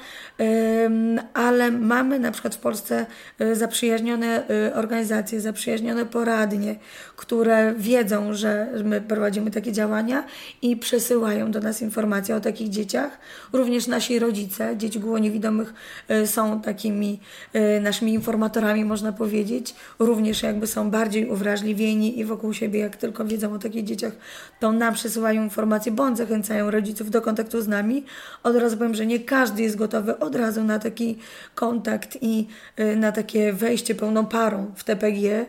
ale 1.34 1.70
mamy 1.70 2.18
na 2.18 2.30
przykład 2.32 2.54
w 2.54 2.58
Polsce 2.58 3.06
y, 3.40 3.56
zaprzyjaźnione 3.56 4.42
y, 4.68 4.74
organizacje, 4.74 5.40
zaprzyjaźnione 5.40 6.06
poradnie, 6.06 6.76
które 7.16 7.74
wiedzą, 7.78 8.34
że 8.34 8.66
my 8.84 9.00
prowadzimy 9.00 9.50
takie 9.50 9.72
działania 9.72 10.24
i 10.62 10.76
przesyłają 10.76 11.50
do 11.50 11.60
nas 11.60 11.82
informacje 11.82 12.36
o 12.36 12.40
takich 12.40 12.59
dzieciach. 12.68 13.18
Również 13.52 13.86
nasi 13.86 14.18
rodzice, 14.18 14.76
dzieci 14.76 15.00
głuchoniewidomych 15.00 15.74
y, 16.10 16.26
są 16.26 16.60
takimi 16.60 17.20
y, 17.54 17.80
naszymi 17.80 18.14
informatorami, 18.14 18.84
można 18.84 19.12
powiedzieć. 19.12 19.74
Również 19.98 20.42
jakby 20.42 20.66
są 20.66 20.90
bardziej 20.90 21.28
uwrażliwieni 21.28 22.18
i 22.18 22.24
wokół 22.24 22.52
siebie, 22.52 22.80
jak 22.80 22.96
tylko 22.96 23.24
wiedzą 23.24 23.54
o 23.54 23.58
takich 23.58 23.84
dzieciach, 23.84 24.12
to 24.60 24.72
nam 24.72 24.94
przesyłają 24.94 25.42
informacje, 25.42 25.92
bądź 25.92 26.18
zachęcają 26.18 26.70
rodziców 26.70 27.10
do 27.10 27.22
kontaktu 27.22 27.62
z 27.62 27.68
nami. 27.68 28.04
Od 28.42 28.56
razu 28.56 28.76
powiem, 28.76 28.94
że 28.94 29.06
nie 29.06 29.20
każdy 29.20 29.62
jest 29.62 29.76
gotowy 29.76 30.18
od 30.18 30.34
razu 30.34 30.64
na 30.64 30.78
taki 30.78 31.18
kontakt 31.54 32.18
i 32.20 32.46
y, 32.80 32.96
na 32.96 33.12
takie 33.12 33.52
wejście 33.52 33.94
pełną 33.94 34.26
parą 34.26 34.72
w 34.76 34.84
TPG, 34.84 35.46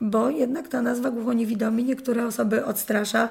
bo 0.00 0.30
jednak 0.30 0.68
ta 0.68 0.82
nazwa 0.82 1.10
głuchoniewidomi 1.10 1.84
niektóre 1.84 2.26
osoby 2.26 2.64
odstrasza. 2.64 3.28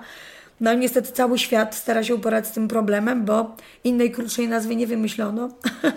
No 0.62 0.74
niestety 0.74 1.12
cały 1.12 1.40
świat 1.40 1.76
stara 1.76 2.04
się 2.04 2.16
uporać 2.16 2.48
z 2.48 2.52
tym 2.52 2.68
problemem, 2.68 3.26
bo 3.26 3.56
innej 3.84 4.12
krótszej 4.12 4.48
nazwy 4.48 4.76
nie 4.76 4.88
wymyślono. 4.88 5.50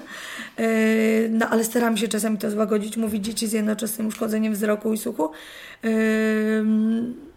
Yy, 0.58 1.28
no 1.30 1.48
ale 1.48 1.64
staramy 1.64 1.98
się 1.98 2.08
czasami 2.08 2.38
to 2.38 2.50
złagodzić, 2.50 2.96
mówić 2.96 3.24
dzieci 3.24 3.46
z 3.46 3.52
jednoczesnym 3.52 4.06
uszkodzeniem 4.06 4.52
wzroku 4.52 4.92
i 4.92 4.98
słuchu. 4.98 5.30
Yy, 5.82 5.90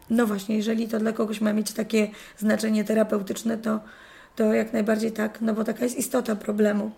No 0.09 0.27
właśnie, 0.27 0.55
jeżeli 0.57 0.87
to 0.87 0.99
dla 0.99 1.11
kogoś 1.11 1.41
ma 1.41 1.53
mieć 1.53 1.71
takie 1.71 2.07
znaczenie 2.37 2.83
terapeutyczne, 2.83 3.57
to, 3.57 3.79
to 4.35 4.53
jak 4.53 4.73
najbardziej 4.73 5.11
tak, 5.11 5.41
no 5.41 5.53
bo 5.53 5.63
taka 5.63 5.83
jest 5.83 5.97
istota 5.97 6.35
problemu. 6.35 6.91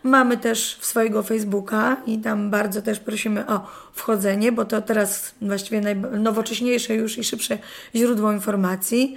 Mamy 0.07 0.37
też 0.37 0.79
swojego 0.81 1.23
Facebooka 1.23 1.97
i 2.07 2.19
tam 2.19 2.51
bardzo 2.51 2.83
też 2.83 3.01
prosimy 3.01 3.47
o 3.47 3.67
wchodzenie, 3.93 4.53
bo 4.53 4.65
to 4.65 4.83
teraz 4.83 5.35
właściwie 5.43 5.81
najnowocześniejsze 5.81 6.95
już 6.95 7.19
i 7.19 7.25
szybsze 7.25 7.59
źródło 7.95 8.33
informacji. 8.33 9.17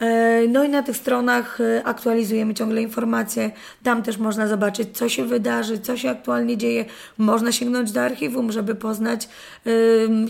E, 0.00 0.48
No 0.48 0.64
i 0.64 0.68
na 0.68 0.82
tych 0.82 0.96
stronach 0.96 1.60
e, 1.60 1.84
aktualizujemy 1.84 2.54
ciągle 2.54 2.82
informacje. 2.82 3.50
Tam 3.82 4.02
też 4.02 4.18
można 4.18 4.46
zobaczyć, 4.46 4.88
co 4.92 5.08
się 5.08 5.24
wydarzy, 5.24 5.78
co 5.78 5.96
się 5.96 6.10
aktualnie 6.10 6.56
dzieje. 6.56 6.84
Można 7.18 7.52
sięgnąć 7.52 7.92
do 7.92 8.02
archiwum, 8.02 8.52
żeby 8.52 8.74
poznać 8.74 9.28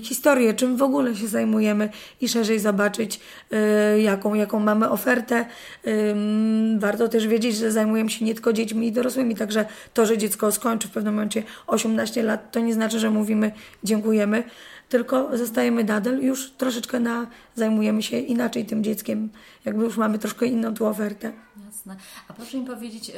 historię, 0.02 0.54
czym 0.54 0.76
w 0.76 0.82
ogóle 0.82 1.16
się 1.16 1.26
zajmujemy 1.26 1.88
i 2.20 2.28
szerzej 2.28 2.58
zobaczyć, 2.58 3.20
e, 3.52 4.00
jaką, 4.00 4.34
jaką 4.34 4.60
mamy 4.60 4.90
ofertę. 4.90 5.46
Warto 6.78 7.08
też 7.08 7.26
wiedzieć, 7.26 7.56
że 7.56 7.72
zajmujemy 7.72 8.10
się 8.10 8.24
nie 8.24 8.34
tylko 8.34 8.52
dziećmi 8.52 8.86
i 8.86 8.92
dorosłymi, 8.92 9.36
także 9.36 9.64
to, 9.94 10.06
że 10.06 10.18
dziecko 10.18 10.52
skończy 10.52 10.88
w 10.88 10.90
pewnym 10.90 11.14
momencie 11.14 11.42
18 11.66 12.22
lat, 12.22 12.52
to 12.52 12.60
nie 12.60 12.74
znaczy, 12.74 12.98
że 12.98 13.10
mówimy 13.10 13.52
dziękujemy 13.84 14.42
tylko 14.90 15.38
zostajemy 15.38 15.84
nadal, 15.84 16.18
już 16.22 16.50
troszeczkę 16.50 17.00
na, 17.00 17.26
zajmujemy 17.54 18.02
się 18.02 18.18
inaczej 18.18 18.66
tym 18.66 18.84
dzieckiem, 18.84 19.28
jakby 19.64 19.84
już 19.84 19.96
mamy 19.96 20.18
troszkę 20.18 20.46
inną 20.46 20.74
tu 20.74 20.86
ofertę. 20.86 21.32
Jasne. 21.66 21.96
A 22.28 22.32
proszę 22.32 22.58
mi 22.58 22.66
powiedzieć, 22.66 23.08
y, 23.10 23.12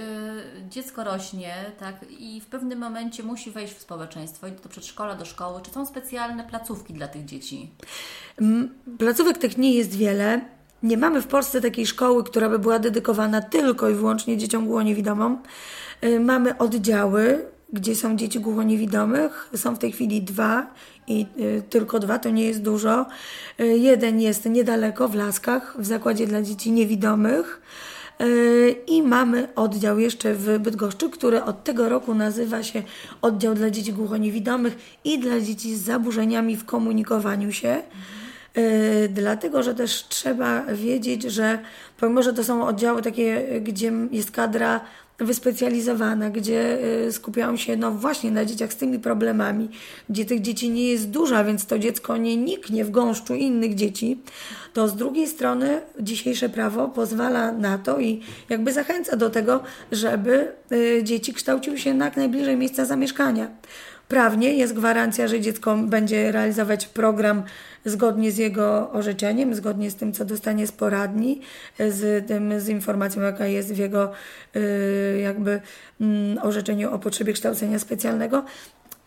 dziecko 0.71 1.05
rośnie, 1.05 1.55
tak, 1.81 1.95
i 2.19 2.41
w 2.41 2.47
pewnym 2.47 2.79
momencie 2.79 3.23
musi 3.23 3.51
wejść 3.51 3.75
w 3.75 3.81
społeczeństwo, 3.81 4.47
idzie 4.47 4.57
do 4.63 4.69
przedszkola, 4.69 5.15
do 5.15 5.25
szkoły. 5.25 5.61
Czy 5.63 5.71
są 5.71 5.87
specjalne 5.87 6.45
placówki 6.45 6.95
dla 6.95 7.09
tych 7.09 7.25
dzieci? 7.25 7.71
Mm, 8.41 8.75
Placówek 8.99 9.39
tych 9.39 9.59
nie 9.59 9.75
jest 9.75 9.97
wiele. 9.97 10.41
Nie 10.83 10.97
mamy 10.97 11.23
w 11.23 11.27
Polsce 11.27 11.61
takiej 11.61 11.87
szkoły, 11.87 12.25
która 12.25 12.49
by 12.49 12.59
była 12.59 12.79
dedykowana 12.79 13.43
tylko 13.43 13.91
i 13.91 13.95
wyłącznie 13.95 14.37
dzieciom 14.39 14.67
głuchoniewidomom. 14.67 15.39
Y, 16.05 16.21
Mamy 16.21 16.59
oddziały, 16.59 17.52
gdzie 17.73 17.97
są 17.97 18.17
dzieci 18.17 18.41
głuchoniewidomych. 18.41 19.49
Są 19.57 19.75
w 19.75 19.79
tej 19.79 19.93
chwili 19.93 20.23
dwa 20.23 20.67
i 21.07 21.27
y, 21.41 21.63
tylko 21.71 21.99
dwa, 21.99 22.19
to 22.19 22.31
nie 22.31 22.45
jest 22.45 22.63
dużo. 22.63 23.07
Y, 23.61 23.67
Jeden 23.67 24.21
jest 24.21 24.45
niedaleko 24.45 25.09
w 25.09 25.15
Laskach, 25.15 25.77
w 25.79 25.87
zakładzie 25.87 26.27
dla 26.27 26.43
dzieci 26.43 26.73
niewidomych. 26.73 27.61
Y, 28.21 28.77
I 28.87 29.03
mamy 29.03 29.49
oddział 29.55 29.99
jeszcze 29.99 30.35
w 30.35 30.59
Bydgoszczy, 30.59 31.11
który 31.11 31.43
od 31.43 31.65
tego 31.65 31.89
roku 31.89 32.15
nazywa 32.15 32.63
się 32.63 32.83
Oddział 33.23 33.55
dla 33.55 33.71
dzieci 33.71 33.93
głuchoniewidomych 33.93 34.77
i 35.05 35.19
dla 35.19 35.41
dzieci 35.41 35.77
z 35.77 35.83
zaburzeniami 35.83 36.57
w 36.57 36.65
komunikowaniu 36.65 37.53
się. 37.53 37.83
Y, 38.59 39.09
Dlatego, 39.13 39.63
że 39.63 39.75
też 39.75 40.09
trzeba 40.09 40.63
wiedzieć, 40.63 41.23
że 41.23 41.59
pomimo, 42.01 42.23
że 42.23 42.33
to 42.33 42.45
są 42.45 42.67
oddziały 42.67 43.03
takie, 43.03 43.61
gdzie 43.61 43.93
jest 44.11 44.31
kadra 44.31 44.81
wyspecjalizowana, 45.19 46.31
gdzie 46.31 46.79
y, 47.07 47.13
skupiają 47.13 47.57
się 47.57 47.77
no 47.77 47.91
właśnie 47.91 48.31
na 48.31 48.45
dzieciach 48.45 48.73
z 48.73 48.77
tymi 48.77 48.99
problemami, 48.99 49.69
gdzie 50.11 50.25
tych 50.25 50.41
dzieci 50.41 50.71
nie 50.71 50.89
jest 50.89 51.11
dużo, 51.11 51.45
więc 51.45 51.67
to 51.67 51.79
dziecko 51.79 52.17
nie 52.17 52.37
niknie 52.37 52.85
w 52.85 52.91
gąszczu 52.91 53.35
innych 53.35 53.75
dzieci, 53.75 54.19
to 54.73 54.89
z 54.89 54.97
drugiej 54.97 55.27
strony 55.27 55.81
dzisiejsze 56.01 56.49
prawo 56.49 56.89
pozwala 56.89 57.53
na 57.53 57.79
to 57.79 58.01
i 58.01 58.21
jakby 58.49 58.73
zachęca 58.73 59.17
do 59.17 59.31
tego, 59.31 59.63
żeby 59.93 60.53
y, 60.73 61.01
dzieci 61.05 61.35
kształciły 61.35 61.79
się 61.79 61.95
na 61.95 62.05
jak 62.05 62.17
najbliżej 62.17 62.57
miejsca 62.57 62.85
zamieszkania. 62.85 63.49
Prawnie 64.13 64.55
jest 64.55 64.75
gwarancja, 64.75 65.29
że 65.29 65.41
dziecko 65.41 65.77
będzie 65.77 66.33
realizować 66.33 66.87
program 66.87 67.43
zgodnie 67.85 68.33
z 68.33 68.39
jego 68.39 68.91
orzeczeniem, 68.91 69.55
zgodnie 69.55 69.91
z 69.91 69.95
tym, 69.95 70.13
co 70.13 70.25
dostanie 70.25 70.67
z 70.67 70.73
poradni, 70.73 71.41
z, 71.79 72.27
tym, 72.27 72.61
z 72.61 72.69
informacją, 72.69 73.23
jaka 73.23 73.47
jest 73.47 73.75
w 73.75 73.79
jego 73.79 74.13
y, 74.57 75.21
jakby 75.23 75.61
mm, 76.01 76.39
orzeczeniu 76.43 76.95
o 76.95 76.99
potrzebie 76.99 77.33
kształcenia 77.33 77.79
specjalnego. 77.79 78.45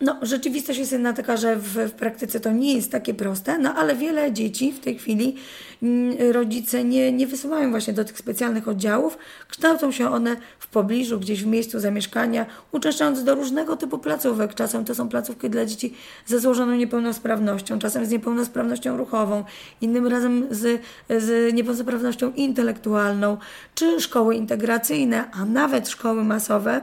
No, 0.00 0.16
rzeczywistość 0.22 0.78
jest 0.78 0.92
jedna 0.92 1.12
taka, 1.12 1.36
że 1.36 1.56
w, 1.56 1.74
w 1.74 1.92
praktyce 1.92 2.40
to 2.40 2.52
nie 2.52 2.74
jest 2.74 2.92
takie 2.92 3.14
proste, 3.14 3.58
no 3.58 3.74
ale 3.74 3.96
wiele 3.96 4.32
dzieci 4.32 4.72
w 4.72 4.80
tej 4.80 4.98
chwili 4.98 5.36
mm, 5.82 6.32
rodzice 6.32 6.84
nie, 6.84 7.12
nie 7.12 7.26
wysyłają 7.26 7.70
właśnie 7.70 7.92
do 7.92 8.04
tych 8.04 8.18
specjalnych 8.18 8.68
oddziałów. 8.68 9.18
Kształcą 9.48 9.92
się 9.92 10.10
one 10.10 10.36
w 10.58 10.66
pobliżu, 10.66 11.20
gdzieś 11.20 11.42
w 11.42 11.46
miejscu 11.46 11.80
zamieszkania, 11.80 12.46
uczęszczając 12.72 13.24
do 13.24 13.34
różnego 13.34 13.76
typu 13.76 13.98
placówek. 13.98 14.54
Czasem 14.54 14.84
to 14.84 14.94
są 14.94 15.08
placówki 15.08 15.50
dla 15.50 15.66
dzieci 15.66 15.94
ze 16.26 16.40
złożoną 16.40 16.72
niepełnosprawnością, 16.76 17.78
czasem 17.78 18.06
z 18.06 18.10
niepełnosprawnością 18.10 18.96
ruchową, 18.96 19.44
innym 19.80 20.06
razem 20.06 20.46
z, 20.50 20.82
z 21.08 21.54
niepełnosprawnością 21.54 22.32
intelektualną, 22.32 23.36
czy 23.74 24.00
szkoły 24.00 24.34
integracyjne, 24.34 25.30
a 25.32 25.44
nawet 25.44 25.88
szkoły 25.88 26.24
masowe. 26.24 26.80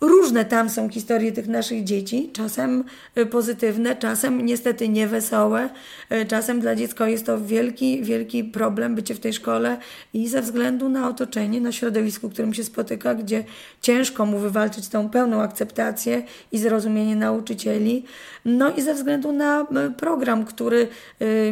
Różne 0.00 0.44
tam 0.44 0.70
są 0.70 0.88
historie 0.88 1.32
tych 1.32 1.48
naszych 1.48 1.84
dzieci, 1.84 2.30
czasem 2.32 2.84
y, 3.18 3.26
pozytywne, 3.26 3.96
czasem 3.96 4.46
niestety 4.46 4.88
niewesołe, 4.88 5.68
y, 6.12 6.26
czasem 6.26 6.60
dla 6.60 6.74
dziecka 6.74 7.08
jest 7.08 7.26
to 7.26 7.40
wielki, 7.40 8.02
wielki 8.02 8.44
problem 8.44 8.94
bycie 8.94 9.14
w 9.14 9.20
tej 9.20 9.32
szkole 9.32 9.78
i 10.14 10.28
ze 10.28 10.42
względu 10.42 10.88
na 10.88 11.08
otoczenie, 11.08 11.60
na 11.60 11.72
środowisku, 11.72 12.28
w 12.28 12.32
którym 12.32 12.54
się 12.54 12.64
spotyka, 12.64 13.14
gdzie 13.14 13.44
ciężko 13.80 14.26
mu 14.26 14.38
wywalczyć 14.38 14.88
tą 14.88 15.08
pełną 15.10 15.42
akceptację 15.42 16.22
i 16.52 16.58
zrozumienie 16.58 17.16
nauczycieli, 17.16 18.04
no 18.48 18.74
i 18.74 18.82
ze 18.82 18.94
względu 18.94 19.32
na 19.32 19.62
y, 19.62 19.90
program, 19.90 20.44
który 20.44 20.88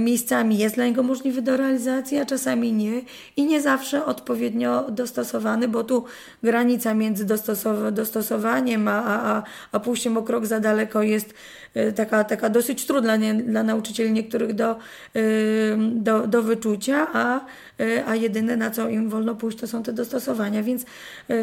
miejscami 0.01 0.59
jest 0.59 0.75
dla 0.75 0.87
niego 0.87 1.03
możliwy 1.03 1.43
do 1.43 1.57
realizacji, 1.57 2.19
a 2.19 2.27
czasami 2.27 2.73
nie 2.73 3.01
i 3.37 3.45
nie 3.45 3.61
zawsze 3.63 4.05
odpowiednio 4.05 4.91
dostosowany, 4.91 5.69
bo 5.69 5.85
tu 5.85 6.05
granica 6.43 6.95
między 6.95 7.25
dostosowaniem 7.25 8.07
dostosowaniem, 8.17 8.89
a, 8.89 9.03
a, 9.05 9.43
a 9.73 9.81
pójściem 9.81 10.17
o 10.17 10.23
krok 10.23 10.47
za 10.47 10.61
daleko 10.61 11.03
jest 11.03 11.35
y, 11.77 11.93
taka, 11.93 12.25
taka 12.25 12.51
dosyć 12.51 12.87
trudna 12.87 13.17
nie, 13.17 13.35
dla 13.35 13.63
nauczycieli 13.63 14.13
niektórych 14.13 14.55
do, 14.55 14.77
y, 15.17 15.77
do, 15.95 16.27
do 16.27 16.43
wyczucia, 16.43 17.07
a, 17.13 17.41
y, 17.81 18.07
a 18.07 18.15
jedyne 18.15 18.57
na 18.57 18.71
co 18.71 18.89
im 18.89 19.09
wolno 19.09 19.35
pójść 19.35 19.59
to 19.59 19.67
są 19.67 19.83
te 19.83 19.93
dostosowania. 19.93 20.63
Więc 20.63 20.85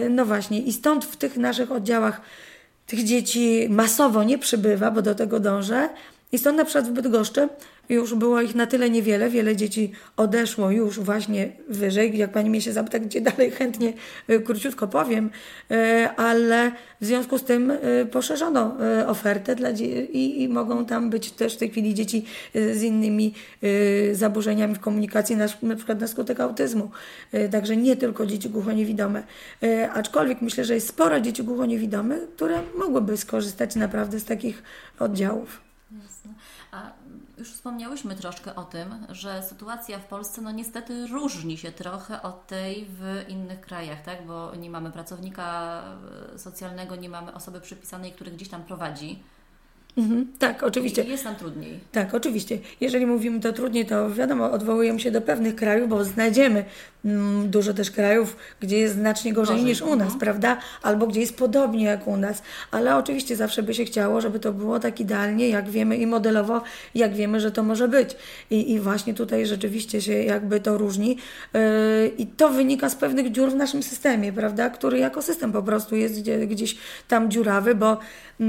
no 0.10 0.26
właśnie 0.26 0.62
i 0.62 0.74
stąd 0.74 1.06
w 1.06 1.18
tych 1.18 1.38
naszych 1.38 1.72
oddziałach 1.72 2.22
tych 2.86 3.04
dzieci 3.04 3.68
masowo 3.70 4.24
nie 4.24 4.38
przybywa, 4.38 4.92
bo 4.92 5.02
do 5.02 5.16
tego 5.16 5.40
dążę. 5.40 5.90
I 6.32 6.38
stąd 6.38 6.58
na 6.58 6.66
przykład 6.66 6.88
w 6.88 6.92
Bydgoszczy 6.92 7.50
już 7.90 8.16
było 8.16 8.42
ich 8.42 8.56
na 8.56 8.68
tyle 8.68 8.90
niewiele, 8.90 9.30
wiele 9.30 9.56
dzieci 9.56 9.92
odeszło 10.18 10.72
już 10.72 11.00
właśnie 11.00 11.52
wyżej. 11.70 12.18
Jak 12.18 12.32
pani 12.32 12.50
mnie 12.50 12.62
się 12.62 12.74
zapyta, 12.74 13.00
gdzie 13.00 13.22
dalej 13.22 13.52
chętnie 13.52 13.94
y, 14.30 14.40
króciutko 14.40 14.88
powiem, 14.88 15.30
y, 15.72 15.76
ale 16.10 16.72
w 17.02 17.06
związku 17.06 17.38
z 17.38 17.44
tym 17.44 17.72
y, 17.72 18.08
poszerzono 18.12 18.78
ofertę 19.08 19.56
dla 19.56 19.70
i, 19.70 20.42
i 20.42 20.50
mogą 20.50 20.86
tam 20.86 21.10
być 21.10 21.32
też 21.32 21.54
w 21.56 21.58
tej 21.58 21.70
chwili 21.70 21.94
dzieci 21.94 22.26
z 22.54 22.84
innymi 22.84 23.34
zaburzeniami 24.12 24.76
w 24.76 24.80
komunikacji, 24.80 25.36
na, 25.36 25.46
na 25.62 25.76
przykład 25.76 26.02
na 26.02 26.08
skutek 26.08 26.40
autyzmu. 26.40 26.92
Także 27.52 27.78
nie 27.78 27.96
tylko 27.96 28.26
dzieci 28.26 28.50
głuchoniewidome. 28.50 29.24
Aczkolwiek 29.94 30.42
myślę, 30.42 30.66
że 30.66 30.76
jest 30.76 30.88
sporo 30.88 31.22
dzieci 31.22 31.44
głuchoniewidome, 31.44 32.18
które 32.36 32.60
mogłyby 32.78 33.18
skorzystać 33.18 33.76
naprawdę 33.76 34.20
z 34.20 34.26
takich 34.26 34.64
oddziałów. 35.00 35.73
Już 37.44 37.52
wspomniałyśmy 37.52 38.16
troszkę 38.16 38.56
o 38.56 38.64
tym, 38.64 38.88
że 39.10 39.44
sytuacja 39.44 40.00
w 40.00 40.06
Polsce 40.06 40.42
no 40.42 40.52
niestety 40.52 41.08
różni 41.08 41.58
się 41.58 41.72
trochę 41.72 42.22
od 42.22 42.48
tej 42.48 42.86
w 42.90 43.30
innych 43.30 43.62
krajach, 43.62 44.02
tak? 44.02 44.26
bo 44.28 44.56
nie 44.56 44.70
mamy 44.70 44.92
pracownika 44.92 45.82
e, 46.34 46.40
socjalnego, 46.40 46.96
nie 46.96 47.10
mamy 47.10 47.34
osoby 47.34 47.62
przypisanej, 47.62 48.12
który 48.12 48.32
gdzieś 48.32 48.50
tam 48.50 48.64
prowadzi. 48.64 49.20
Mhm, 49.98 50.28
tak, 50.40 50.64
oczywiście. 50.64 51.04
I 51.04 51.10
jest 51.10 51.26
nam 51.26 51.36
trudniej. 51.36 51.80
Tak, 51.92 52.14
oczywiście. 52.14 52.60
Jeżeli 52.82 53.06
mówimy 53.06 53.40
to 53.40 53.54
trudniej, 53.54 53.86
to 53.86 54.10
wiadomo, 54.10 54.52
odwołujemy 54.52 55.00
się 55.00 55.12
do 55.12 55.22
pewnych 55.22 55.56
krajów, 55.56 55.90
bo 55.90 56.04
znajdziemy 56.04 56.66
dużo 57.46 57.74
też 57.74 57.92
krajów, 57.92 58.36
gdzie 58.60 58.78
jest 58.78 58.96
znacznie 58.96 59.34
gorzej, 59.34 59.56
gorzej. 59.56 59.70
niż 59.70 59.82
u 59.82 59.96
nas, 59.96 60.02
mhm. 60.02 60.20
prawda? 60.20 60.58
Albo 60.82 61.08
gdzie 61.08 61.20
jest 61.20 61.38
podobnie 61.38 61.86
jak 61.86 62.08
u 62.08 62.18
nas. 62.18 62.42
Ale 62.72 62.96
oczywiście 62.96 63.36
zawsze 63.36 63.64
by 63.64 63.74
się 63.74 63.86
chciało, 63.86 64.22
żeby 64.22 64.40
to 64.40 64.54
było 64.54 64.80
tak 64.80 65.00
idealnie, 65.00 65.50
jak 65.50 65.70
wiemy 65.70 65.98
i 65.98 66.08
modelowo, 66.08 66.62
jak 66.96 67.14
wiemy, 67.14 67.40
że 67.40 67.52
to 67.52 67.64
może 67.64 67.88
być. 67.88 68.16
I, 68.50 68.72
i 68.72 68.80
właśnie 68.80 69.14
tutaj 69.14 69.46
rzeczywiście 69.46 70.02
się 70.02 70.14
jakby 70.14 70.60
to 70.60 70.78
różni. 70.78 71.18
Yy, 71.54 71.62
I 72.18 72.28
to 72.28 72.50
wynika 72.50 72.90
z 72.90 72.96
pewnych 72.96 73.32
dziur 73.32 73.52
w 73.52 73.56
naszym 73.56 73.84
systemie, 73.84 74.34
prawda? 74.34 74.70
Który 74.70 75.00
jako 75.00 75.22
system 75.22 75.52
po 75.52 75.64
prostu 75.64 75.96
jest 75.96 76.20
gdzie, 76.20 76.48
gdzieś 76.48 76.78
tam 77.08 77.32
dziurawy, 77.32 77.76
bo 77.76 78.00
yy, 78.40 78.48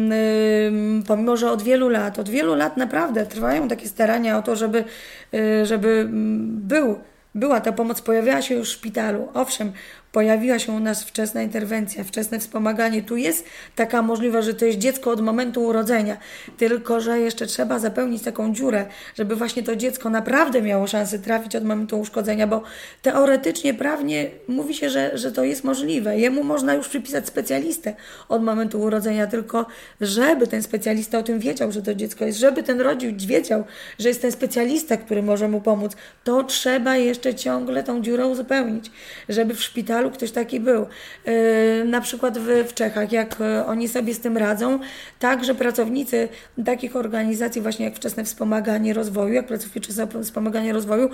pomimo 1.07 1.37
że 1.37 1.51
od 1.51 1.63
wielu 1.63 1.89
lat, 1.89 2.19
od 2.19 2.29
wielu 2.29 2.55
lat 2.55 2.77
naprawdę 2.77 3.27
trwają 3.27 3.69
takie 3.69 3.89
starania 3.89 4.39
o 4.39 4.43
to, 4.43 4.57
żeby, 4.57 4.85
y, 5.35 5.67
żeby 5.67 5.89
mm, 5.89 6.61
był, 6.61 6.99
była 7.35 7.61
ta 7.61 7.73
pomoc, 7.73 8.01
pojawiała 8.01 8.43
się 8.43 8.55
już 8.55 8.69
w 8.69 8.73
szpitalu. 8.73 9.29
Owszem, 9.35 9.73
pojawiła 10.15 10.59
się 10.59 10.73
u 10.73 10.81
nas 10.81 11.05
wczesna 11.05 11.43
interwencja, 11.43 12.05
wczesne 12.05 12.39
wspomaganie. 12.41 13.03
Tu 13.03 13.17
jest 13.17 13.45
taka 13.75 14.03
możliwość, 14.03 14.47
że 14.47 14.55
to 14.55 14.65
jest 14.65 14.79
dziecko 14.79 15.11
od 15.11 15.21
momentu 15.21 15.65
urodzenia, 15.65 16.17
tylko 16.59 17.01
że 17.01 17.21
jeszcze 17.21 17.47
trzeba 17.47 17.79
zapełnić 17.79 18.23
taką 18.23 18.55
dziurę, 18.55 18.87
żeby 19.15 19.37
właśnie 19.37 19.63
to 19.63 19.77
dziecko 19.77 20.11
naprawdę 20.11 20.63
miało 20.63 20.87
szansę 20.87 21.19
trafić 21.19 21.57
od 21.57 21.65
momentu 21.65 22.01
uszkodzenia, 22.01 22.47
bo 22.47 22.63
teoretycznie, 23.03 23.75
prawnie 23.75 24.31
mówi 24.49 24.75
się, 24.75 24.91
że, 24.91 25.19
że 25.19 25.33
to 25.33 25.45
jest 25.45 25.65
możliwe. 25.65 26.19
Jemu 26.19 26.45
można 26.45 26.75
już 26.75 26.89
przypisać 26.89 27.27
specjalistę 27.27 27.95
od 28.29 28.43
momentu 28.43 28.81
urodzenia, 28.81 29.27
tylko 29.27 29.67
żeby 30.01 30.47
ten 30.47 30.63
specjalista 30.63 31.19
o 31.19 31.23
tym 31.23 31.39
wiedział, 31.39 31.73
że 31.73 31.83
to 31.83 31.95
dziecko 31.95 32.25
jest, 32.25 32.39
żeby 32.39 32.63
ten 32.63 32.81
rodzic 32.81 33.25
wiedział, 33.25 33.65
że 33.99 34.09
jest 34.09 34.23
ten 34.23 34.33
specjalista, 34.33 34.97
który 34.97 35.23
może 35.23 35.49
mu 35.49 35.61
pomóc, 35.61 35.97
to 36.25 36.45
trzeba 36.45 36.97
jeszcze 36.97 37.35
ciągle 37.35 37.83
tą 37.83 38.03
dziurę 38.03 38.27
uzupełnić, 38.27 38.91
żeby 39.29 39.55
w 39.55 39.63
szpitalu 39.63 40.04
ktoś 40.11 40.31
taki 40.31 40.61
był. 40.61 40.87
Y, 41.29 41.85
na 41.85 42.01
przykład 42.01 42.39
w, 42.39 42.69
w 42.69 42.75
Czechach, 42.75 43.13
jak 43.13 43.41
y, 43.41 43.67
oni 43.67 43.89
sobie 43.89 44.15
z 44.15 44.21
tym 44.21 44.37
radzą, 44.37 44.79
tak, 45.19 45.45
że 45.45 45.55
pracownicy 45.55 46.29
takich 46.65 46.97
organizacji, 46.97 47.63
właśnie 47.63 47.85
jak 47.85 47.97
Wczesne 47.97 48.25
Wspomaganie 48.25 48.95
Rozwoju, 48.95 49.33
jak 49.33 49.47
pracownicy 49.47 49.81
Wczesne 49.81 50.23
Wspomaganie 50.23 50.73
Rozwoju, 50.73 51.11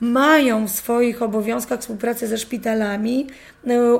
mają 0.00 0.66
w 0.66 0.70
swoich 0.70 1.22
obowiązkach 1.22 1.80
współpracę 1.80 2.26
ze 2.26 2.38
szpitalami, 2.38 3.26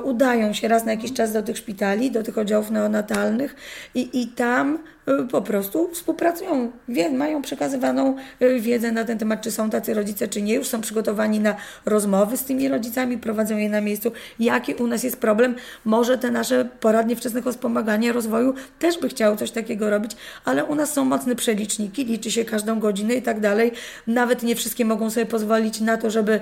udają 0.03 0.53
się 0.53 0.67
raz 0.67 0.85
na 0.85 0.91
jakiś 0.91 1.13
czas 1.13 1.33
do 1.33 1.43
tych 1.43 1.57
szpitali, 1.57 2.11
do 2.11 2.23
tych 2.23 2.37
oddziałów 2.37 2.71
neonatalnych 2.71 3.55
i, 3.95 4.21
i 4.21 4.27
tam 4.27 4.79
Y, 5.09 5.27
po 5.27 5.41
prostu 5.41 5.89
współpracują, 5.93 6.71
wie, 6.87 7.09
mają 7.09 7.41
przekazywaną 7.41 8.15
y, 8.41 8.59
wiedzę 8.59 8.91
na 8.91 9.05
ten 9.05 9.17
temat, 9.17 9.41
czy 9.41 9.51
są 9.51 9.69
tacy 9.69 9.93
rodzice, 9.93 10.27
czy 10.27 10.41
nie, 10.41 10.53
już 10.53 10.67
są 10.67 10.81
przygotowani 10.81 11.39
na 11.39 11.55
rozmowy 11.85 12.37
z 12.37 12.43
tymi 12.43 12.67
rodzicami, 12.67 13.17
prowadzą 13.17 13.57
je 13.57 13.69
na 13.69 13.81
miejscu. 13.81 14.11
Jaki 14.39 14.75
u 14.75 14.87
nas 14.87 15.03
jest 15.03 15.17
problem? 15.17 15.55
Może 15.85 16.17
te 16.17 16.31
nasze 16.31 16.69
poradnie 16.79 17.15
wczesnego 17.15 17.51
wspomagania 17.51 18.13
rozwoju 18.13 18.53
też 18.79 18.99
by 18.99 19.09
chciały 19.09 19.37
coś 19.37 19.51
takiego 19.51 19.89
robić, 19.89 20.11
ale 20.45 20.65
u 20.65 20.75
nas 20.75 20.93
są 20.93 21.05
mocne 21.05 21.35
przeliczniki, 21.35 22.05
liczy 22.05 22.31
się 22.31 22.45
każdą 22.45 22.79
godzinę 22.79 23.13
i 23.13 23.21
tak 23.21 23.39
dalej. 23.39 23.71
Nawet 24.07 24.43
nie 24.43 24.55
wszystkie 24.55 24.85
mogą 24.85 25.09
sobie 25.09 25.25
pozwolić 25.25 25.81
na 25.81 25.97
to, 25.97 26.09
żeby 26.09 26.39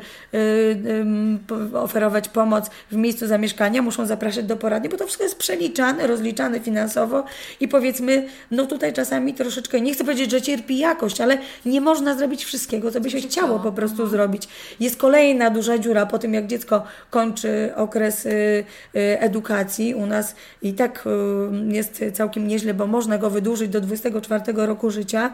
oferować 1.74 2.30
pomoc 2.30 2.70
w 2.92 2.96
miejscu 2.96 3.11
zamieszkania, 3.20 3.82
muszą 3.82 4.06
zapraszać 4.06 4.46
do 4.46 4.58
poradni, 4.58 4.90
bo 4.90 4.98
to 4.98 5.06
wszystko 5.06 5.24
jest 5.24 5.38
przeliczane, 5.38 6.08
rozliczane 6.08 6.60
finansowo 6.60 7.24
i 7.60 7.68
powiedzmy, 7.68 8.28
no 8.52 8.66
tutaj 8.66 8.94
czasami 8.94 9.34
troszeczkę, 9.34 9.82
nie 9.82 9.94
chcę 9.94 10.04
powiedzieć, 10.04 10.32
że 10.32 10.42
cierpi 10.42 10.78
jakość, 10.78 11.22
ale 11.22 11.38
nie 11.66 11.82
można 11.82 12.16
zrobić 12.16 12.46
wszystkiego, 12.46 12.92
co 12.92 13.02
by 13.02 13.10
się 13.10 13.22
chciało 13.22 13.60
po 13.60 13.72
prostu 13.72 14.08
zrobić. 14.08 14.48
Jest 14.80 14.98
kolejna 14.98 15.50
duża 15.50 15.78
dziura 15.78 16.06
po 16.06 16.20
tym, 16.20 16.34
jak 16.34 16.48
dziecko 16.48 16.84
kończy 17.10 17.74
okres 17.76 18.26
y, 18.26 18.30
y, 18.30 18.64
edukacji 19.20 19.96
u 19.96 20.06
nas 20.06 20.36
i 20.62 20.74
tak 20.74 21.04
y, 21.72 21.74
jest 21.74 22.04
całkiem 22.14 22.48
nieźle, 22.48 22.74
bo 22.74 22.88
można 22.88 23.18
go 23.18 23.30
wydłużyć 23.30 23.70
do 23.70 23.82
24 23.82 24.44
roku 24.56 24.92
życia. 24.92 25.34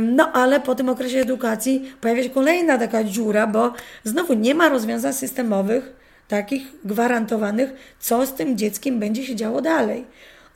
No, 0.00 0.32
ale 0.32 0.60
po 0.60 0.74
tym 0.74 0.88
okresie 0.88 1.18
edukacji 1.18 1.92
pojawia 2.00 2.22
się 2.22 2.30
kolejna 2.30 2.78
taka 2.78 3.04
dziura, 3.04 3.46
bo 3.46 3.72
znowu 4.04 4.34
nie 4.34 4.54
ma 4.54 4.68
rozwiązań 4.68 5.12
systemowych, 5.12 5.99
takich 6.30 6.62
gwarantowanych, 6.84 7.96
co 8.00 8.26
z 8.26 8.34
tym 8.34 8.58
dzieckiem 8.58 8.98
będzie 8.98 9.26
się 9.26 9.36
działo 9.36 9.60
dalej. 9.60 10.04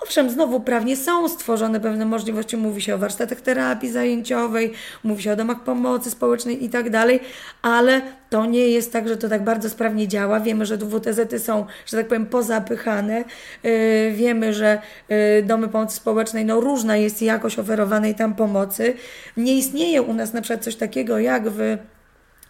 Owszem, 0.01 0.31
znowu 0.31 0.61
prawnie 0.61 0.97
są 0.97 1.29
stworzone 1.29 1.81
pewne 1.81 2.05
możliwości, 2.05 2.57
mówi 2.57 2.83
się 2.83 2.95
o 2.95 2.99
warsztatach 2.99 3.41
terapii 3.41 3.91
zajęciowej, 3.91 4.73
mówi 5.05 5.23
się 5.23 5.33
o 5.33 5.37
domach 5.37 5.65
pomocy 5.65 6.11
społecznej 6.11 6.65
i 6.65 6.69
tak 6.69 6.91
dalej, 6.91 7.21
ale 7.63 8.01
to 8.31 8.47
nie 8.47 8.69
jest 8.69 8.93
tak, 8.93 9.09
że 9.09 9.17
to 9.17 9.29
tak 9.29 9.45
bardzo 9.45 9.71
sprawnie 9.71 10.09
działa. 10.09 10.41
Wiemy, 10.41 10.67
że 10.67 10.79
WTZ-y 10.79 11.39
są, 11.39 11.67
że 11.87 11.97
tak 11.97 12.09
powiem, 12.09 12.27
pozapychane. 12.27 13.25
Yy, 13.63 14.13
wiemy, 14.13 14.55
że 14.55 14.79
yy, 15.09 15.43
domy 15.43 15.69
pomocy 15.69 15.97
społecznej, 15.97 16.45
no 16.45 16.61
różna 16.61 16.97
jest 16.97 17.23
jakość 17.23 17.59
oferowanej 17.59 18.15
tam 18.15 18.35
pomocy. 18.35 18.95
Nie 19.37 19.57
istnieje 19.57 20.03
u 20.03 20.15
nas 20.15 20.33
na 20.33 20.41
przykład 20.41 20.65
coś 20.65 20.77
takiego 20.77 21.19
jak 21.19 21.51
w 21.51 21.79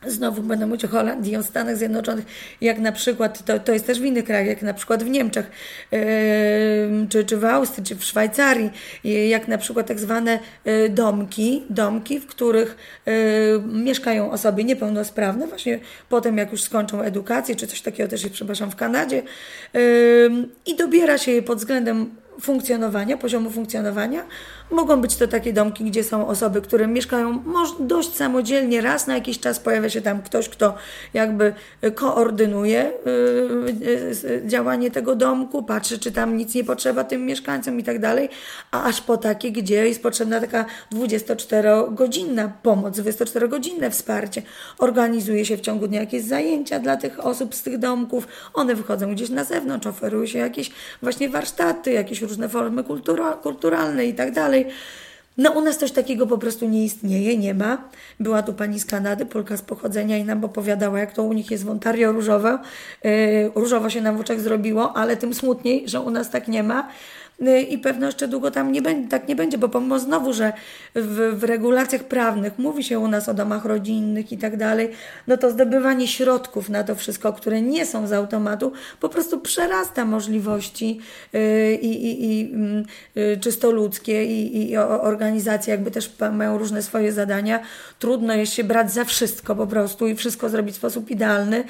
Znowu 0.07 0.43
będę 0.43 0.67
mówić 0.67 0.85
o 0.85 0.89
Holandii, 0.89 1.37
o 1.37 1.43
Stanach 1.43 1.77
Zjednoczonych, 1.77 2.25
jak 2.61 2.79
na 2.79 2.93
przykład, 2.93 3.45
to, 3.45 3.59
to 3.59 3.73
jest 3.73 3.87
też 3.87 4.01
w 4.01 4.05
innych 4.05 4.25
krajach, 4.25 4.47
jak 4.47 4.63
na 4.63 4.75
przykład 4.75 5.03
w 5.03 5.09
Niemczech, 5.09 5.51
yy, 5.93 6.01
czy, 7.09 7.25
czy 7.25 7.37
w 7.37 7.45
Austrii, 7.45 7.85
czy 7.85 7.97
w 7.97 8.05
Szwajcarii, 8.05 8.71
yy, 9.05 9.27
jak 9.27 9.49
na 9.49 9.59
przykład 9.59 9.87
tak 9.87 10.01
zwane 10.01 10.39
yy, 10.65 10.89
domki, 10.89 11.63
domki, 11.71 12.21
w 12.21 12.27
których 12.27 12.77
mieszkają 13.73 14.31
osoby 14.31 14.65
niepełnosprawne, 14.65 15.47
właśnie 15.47 15.79
potem 16.09 16.39
jak 16.39 16.53
już 16.53 16.63
skończą 16.63 17.01
edukację, 17.01 17.57
czy 17.57 17.67
coś 17.67 17.81
takiego 17.81 18.09
też 18.09 18.23
jest, 18.23 18.35
przepraszam, 18.35 18.71
w 18.71 18.77
Kanadzie, 18.77 19.23
i 20.67 20.77
dobiera 20.77 21.19
się 21.19 21.33
je 21.33 21.43
pod 21.43 21.59
względem 21.59 22.11
funkcjonowania, 22.41 23.17
poziomu 23.17 23.51
funkcjonowania. 23.51 24.25
Mogą 24.71 25.01
być 25.01 25.17
to 25.17 25.29
takie 25.29 25.53
domki, 25.53 25.85
gdzie 25.85 26.05
są 26.05 26.29
osoby, 26.29 26.61
które 26.61 26.87
mieszkają 26.87 27.43
dość 27.81 28.17
samodzielnie, 28.17 28.81
raz 28.81 29.07
na 29.07 29.15
jakiś 29.15 29.41
czas 29.41 29.59
pojawia 29.59 29.91
się 29.91 30.01
tam 30.01 30.23
ktoś, 30.23 30.49
kto 30.49 30.75
jakby 31.15 31.55
koordynuje 31.95 32.93
działanie 34.47 34.91
tego 34.91 35.17
domku, 35.17 35.63
patrzy, 35.63 35.99
czy 35.99 36.13
tam 36.13 36.37
nic 36.37 36.55
nie 36.55 36.65
potrzeba 36.65 37.05
tym 37.05 37.27
mieszkańcom 37.27 37.81
i 37.81 37.85
tak 37.85 37.99
dalej, 37.99 38.29
a 38.71 38.85
aż 38.85 39.01
po 39.01 39.17
takie, 39.17 39.53
gdzie 39.53 39.89
jest 39.89 40.03
potrzebna 40.03 40.41
taka 40.41 40.65
24-godzinna 40.93 42.49
pomoc, 42.63 42.99
24-godzinne 42.99 43.91
wsparcie. 43.91 44.43
Organizuje 44.79 45.45
się 45.45 45.57
w 45.57 45.61
ciągu 45.61 45.89
dnia 45.89 46.01
jakieś 46.01 46.23
zajęcia 46.23 46.79
dla 46.79 46.97
tych 46.97 47.27
osób 47.27 47.55
z 47.55 47.63
tych 47.63 47.79
domków, 47.79 48.29
one 48.55 48.75
wychodzą 48.75 49.15
gdzieś 49.15 49.29
na 49.31 49.45
zewnątrz, 49.45 49.87
oferują 49.87 50.27
się 50.27 50.39
jakieś 50.39 50.71
właśnie 51.03 51.29
warsztaty, 51.29 51.93
jakieś 51.93 52.24
różne 52.25 52.49
formy 52.49 52.85
kultura, 52.85 53.33
kulturalne 53.33 54.07
i 54.07 54.15
tak 54.15 54.33
dalej. 54.33 54.67
No 55.39 55.51
u 55.51 55.61
nas 55.61 55.79
coś 55.79 55.93
takiego 55.93 56.27
po 56.27 56.39
prostu 56.39 56.69
nie 56.69 56.85
istnieje, 56.85 57.39
nie 57.39 57.55
ma. 57.55 57.79
Była 58.21 58.43
tu 58.43 58.53
pani 58.53 58.81
z 58.81 58.85
Kanady, 58.85 59.27
Polka 59.27 59.57
z 59.57 59.63
pochodzenia 59.63 60.19
i 60.19 60.25
nam 60.25 60.45
opowiadała, 60.45 60.99
jak 60.99 61.13
to 61.13 61.23
u 61.23 61.33
nich 61.33 61.51
jest 61.51 61.65
w 61.65 61.71
Ontario 61.71 62.13
różowe. 62.13 62.59
Yy, 63.05 63.11
różowo 63.55 63.91
się 63.91 64.01
nam 64.01 64.17
w 64.17 64.21
oczach 64.21 64.41
zrobiło, 64.41 64.97
ale 64.97 65.17
tym 65.17 65.35
smutniej, 65.35 65.89
że 65.89 66.01
u 66.01 66.11
nas 66.11 66.31
tak 66.31 66.49
nie 66.49 66.63
ma. 66.63 66.89
Y, 67.43 67.61
i 67.61 67.79
pewno 67.79 68.07
jeszcze 68.07 68.29
długo 68.29 68.51
tam 68.51 68.73
nie 68.73 68.83
będzie, 68.83 69.09
tak 69.09 69.29
nie 69.29 69.37
będzie, 69.37 69.59
bo 69.59 69.69
pomimo 69.69 69.99
znowu, 69.99 70.33
że 70.33 70.53
w, 70.95 71.39
w 71.39 71.45
regulacjach 71.45 72.05
prawnych 72.05 72.59
mówi 72.59 72.85
się 72.85 72.99
u 72.99 73.09
nas 73.09 73.29
o 73.29 73.35
domach 73.35 73.65
rodzinnych 73.65 74.33
i 74.33 74.39
tak 74.39 74.57
dalej, 74.57 74.91
no 75.27 75.37
to 75.37 75.51
zdobywanie 75.51 76.09
środków 76.09 76.69
na 76.69 76.85
to 76.85 76.95
wszystko, 76.95 77.33
które 77.33 77.63
nie 77.63 77.87
są 77.87 78.07
z 78.07 78.13
automatu, 78.13 78.73
po 79.01 79.09
prostu 79.09 79.41
przerasta 79.41 80.05
możliwości 80.05 81.01
y, 81.35 81.79
i, 81.83 82.07
i, 82.07 82.25
i 82.25 82.55
mm, 82.55 82.85
y, 83.17 83.39
czysto 83.41 83.71
ludzkie 83.71 84.25
i, 84.25 84.71
i 84.71 84.77
organizacje 84.77 85.71
jakby 85.71 85.91
też 85.91 86.11
mają 86.33 86.59
różne 86.59 86.83
swoje 86.83 87.13
zadania. 87.13 87.61
Trudno 87.99 88.35
jest 88.35 88.53
się 88.53 88.65
brać 88.65 88.93
za 88.93 89.05
wszystko 89.05 89.57
po 89.57 89.67
prostu 89.67 90.07
i 90.07 90.15
wszystko 90.15 90.49
zrobić 90.49 90.75
w 90.75 90.79
sposób 90.79 91.11
idealny 91.11 91.65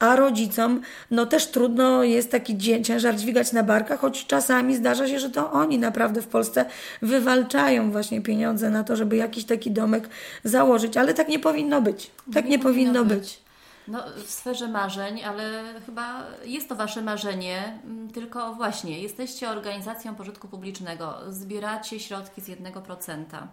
a 0.00 0.16
rodzicom 0.16 0.80
no 1.10 1.26
też 1.26 1.46
trudno 1.46 2.02
jest 2.02 2.30
taki 2.30 2.82
ciężar 2.82 3.16
dźwigać 3.16 3.52
na 3.52 3.62
barkach, 3.62 4.00
choć 4.00 4.26
czasami 4.26 4.76
zdarza 4.76 5.08
się, 5.08 5.18
że 5.18 5.30
to 5.30 5.52
oni 5.52 5.78
naprawdę 5.78 6.22
w 6.22 6.26
Polsce 6.26 6.64
wywalczają 7.02 7.92
właśnie 7.92 8.20
pieniądze 8.20 8.70
na 8.70 8.84
to, 8.84 8.96
żeby 8.96 9.16
jakiś 9.16 9.44
taki 9.44 9.70
domek 9.70 10.08
założyć, 10.44 10.96
ale 10.96 11.14
tak 11.14 11.28
nie 11.28 11.38
powinno 11.38 11.82
być. 11.82 12.10
Tak 12.34 12.44
nie, 12.44 12.50
nie 12.50 12.58
powinno, 12.58 13.04
być. 13.04 13.18
być. 13.18 13.42
No, 13.88 14.02
w 14.26 14.30
sferze 14.30 14.68
marzeń, 14.68 15.22
ale 15.24 15.64
chyba 15.86 16.26
jest 16.44 16.68
to 16.68 16.76
Wasze 16.76 17.02
marzenie, 17.02 17.78
mm, 17.84 18.10
tylko 18.10 18.54
właśnie 18.54 19.00
jesteście 19.00 19.50
organizacją 19.50 20.14
pożytku 20.14 20.48
publicznego, 20.48 21.14
zbieracie 21.28 22.00
środki 22.00 22.40
z 22.40 22.48
1%. 22.48 23.48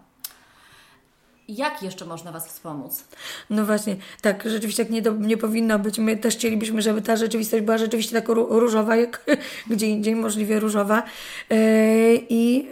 Jak 1.48 1.82
jeszcze 1.82 2.04
można 2.04 2.32
Was 2.32 2.48
wspomóc? 2.48 3.04
No 3.50 3.64
właśnie, 3.64 3.96
tak, 4.20 4.44
rzeczywiście 4.46 4.84
tak 4.84 4.92
nie, 4.92 5.02
do, 5.02 5.12
nie 5.12 5.36
powinno 5.36 5.78
być. 5.78 5.98
My 5.98 6.16
też 6.16 6.34
chcielibyśmy, 6.34 6.82
żeby 6.82 7.02
ta 7.02 7.16
rzeczywistość 7.16 7.64
była 7.64 7.78
rzeczywiście 7.78 8.20
tak 8.20 8.28
różowa, 8.28 8.96
jak 8.96 9.24
gdzie 9.70 9.86
indziej 9.86 10.16
możliwie 10.16 10.60
różowa. 10.60 11.02
Yy, 11.50 11.56
I 12.28 12.68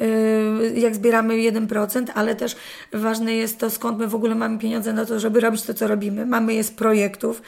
yy, 0.73 0.81
jak 0.81 0.95
zbieramy 0.95 1.35
1%, 1.35 2.05
ale 2.15 2.35
też 2.35 2.57
ważne 2.93 3.35
jest 3.35 3.59
to, 3.59 3.71
skąd 3.71 3.99
my 3.99 4.09
w 4.09 4.15
ogóle 4.15 4.35
mamy 4.35 4.59
pieniądze 4.59 4.93
na 4.93 5.07
to, 5.07 5.21
żeby 5.21 5.41
robić 5.41 5.63
to, 5.63 5.75
co 5.75 5.87
robimy. 5.87 6.27
Mamy 6.27 6.55
je 6.55 6.65
z 6.65 6.71
projektów, 6.71 7.43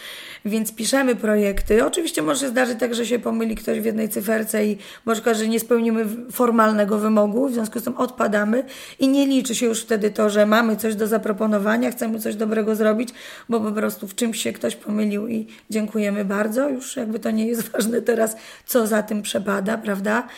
więc 0.44 0.74
piszemy 0.74 1.16
projekty. 1.16 1.86
Oczywiście 1.86 2.22
może 2.22 2.40
się 2.40 2.48
zdarzyć 2.48 2.80
tak, 2.80 2.94
że 2.94 3.06
się 3.06 3.18
pomyli 3.18 3.56
ktoś 3.56 3.80
w 3.80 3.84
jednej 3.84 4.08
cyferce 4.08 4.66
i 4.66 4.78
może 5.04 5.34
że 5.34 5.48
nie 5.48 5.60
spełnimy 5.60 6.06
formalnego 6.32 6.98
wymogu, 6.98 7.48
w 7.48 7.52
związku 7.52 7.80
z 7.80 7.84
tym 7.84 7.96
odpadamy 7.96 8.64
i 8.98 9.08
nie 9.08 9.26
liczy 9.26 9.54
się 9.54 9.66
już 9.66 9.82
wtedy 9.82 10.10
to, 10.10 10.30
że 10.30 10.46
mamy 10.46 10.76
coś 10.76 10.94
do 10.94 11.06
zaproponowania, 11.18 11.90
chcemy 11.90 12.20
coś 12.20 12.36
dobrego 12.36 12.76
zrobić, 12.76 13.08
bo 13.48 13.60
po 13.60 13.72
prostu 13.72 14.08
w 14.08 14.14
czymś 14.14 14.42
się 14.42 14.52
ktoś 14.52 14.76
pomylił 14.76 15.28
i 15.28 15.46
dziękujemy 15.70 16.24
bardzo. 16.24 16.68
Już 16.68 16.96
jakby 16.96 17.18
to 17.18 17.30
nie 17.30 17.46
jest 17.46 17.68
ważne 17.72 18.02
teraz, 18.02 18.36
co 18.66 18.86
za 18.86 19.02
tym 19.02 19.22
przepada, 19.22 19.78
prawda? 19.78 20.28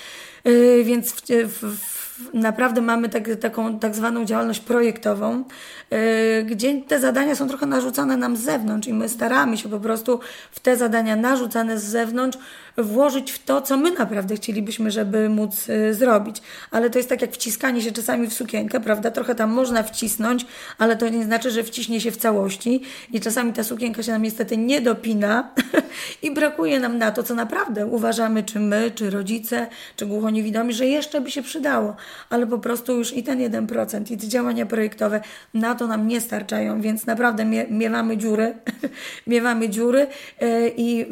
Yy, 0.45 0.85
więc 0.85 1.13
w, 1.13 1.23
w, 1.49 2.35
naprawdę 2.35 2.81
mamy 2.81 3.09
tak, 3.09 3.37
taką 3.41 3.79
tak 3.79 3.95
zwaną 3.95 4.25
działalność 4.25 4.61
projektową, 4.61 5.45
yy, 5.91 5.99
gdzie 6.45 6.83
te 6.83 7.01
zadania 7.01 7.35
są 7.35 7.49
trochę 7.49 7.67
narzucane 7.67 8.17
nam 8.17 8.37
z 8.37 8.41
zewnątrz 8.41 8.89
i 8.89 8.93
my 8.93 9.09
staramy 9.09 9.57
się 9.57 9.69
po 9.69 9.81
prostu 9.81 10.21
w 10.51 10.61
te 10.61 10.77
zadania 10.77 11.17
narzucane 11.17 11.79
z 11.79 11.85
zewnątrz 11.85 12.39
włożyć 12.83 13.33
w 13.33 13.45
to, 13.45 13.63
co 13.63 13.77
my 13.77 13.91
naprawdę 13.91 14.37
chcielibyśmy, 14.37 14.91
żeby 14.91 15.29
móc 15.29 15.69
y, 15.69 15.95
zrobić. 15.95 16.43
Ale 16.71 16.91
to 16.91 16.99
jest 16.99 17.09
tak 17.09 17.23
jak 17.23 17.33
wciskanie 17.33 17.83
się 17.83 17.93
czasami 17.93 18.27
w 18.27 18.33
sukienkę, 18.33 18.81
prawda? 18.81 19.11
Trochę 19.11 19.35
tam 19.35 19.51
można 19.51 19.83
wcisnąć, 19.83 20.47
ale 20.79 20.97
to 20.97 21.09
nie 21.09 21.25
znaczy, 21.25 21.51
że 21.51 21.65
wciśnie 21.65 22.01
się 22.01 22.11
w 22.11 22.17
całości 22.17 22.83
i 23.13 23.21
czasami 23.21 23.53
ta 23.53 23.65
sukienka 23.65 24.03
się 24.03 24.13
nam 24.13 24.23
niestety 24.23 24.57
nie 24.57 24.81
dopina 24.81 25.51
i 26.23 26.31
brakuje 26.31 26.81
nam 26.81 26.99
na 26.99 27.11
to, 27.11 27.23
co 27.23 27.35
naprawdę 27.35 27.87
uważamy, 27.87 28.43
czy 28.43 28.61
my, 28.61 28.91
czy 28.95 29.11
rodzice, 29.11 29.67
czy 29.97 30.07
głuchoniewidomi, 30.07 30.75
że 30.75 30.87
jeszcze 30.87 31.21
by 31.21 31.31
się 31.31 31.43
przydało, 31.43 31.97
ale 32.31 32.47
po 32.47 32.59
prostu 32.59 32.97
już 32.97 33.17
i 33.17 33.23
ten 33.23 33.39
1% 33.39 34.13
i 34.13 34.17
te 34.17 34.29
działania 34.29 34.67
projektowe 34.67 35.21
na 35.55 35.75
to 35.75 35.87
nam 35.87 36.09
nie 36.09 36.21
starczają, 36.21 36.81
więc 36.81 37.07
naprawdę 37.07 37.45
mie 37.45 37.67
miewamy 37.71 38.17
dziury, 38.17 38.55
miewamy 39.27 39.69
dziury 39.69 40.07
y, 40.43 40.73
i 40.77 41.07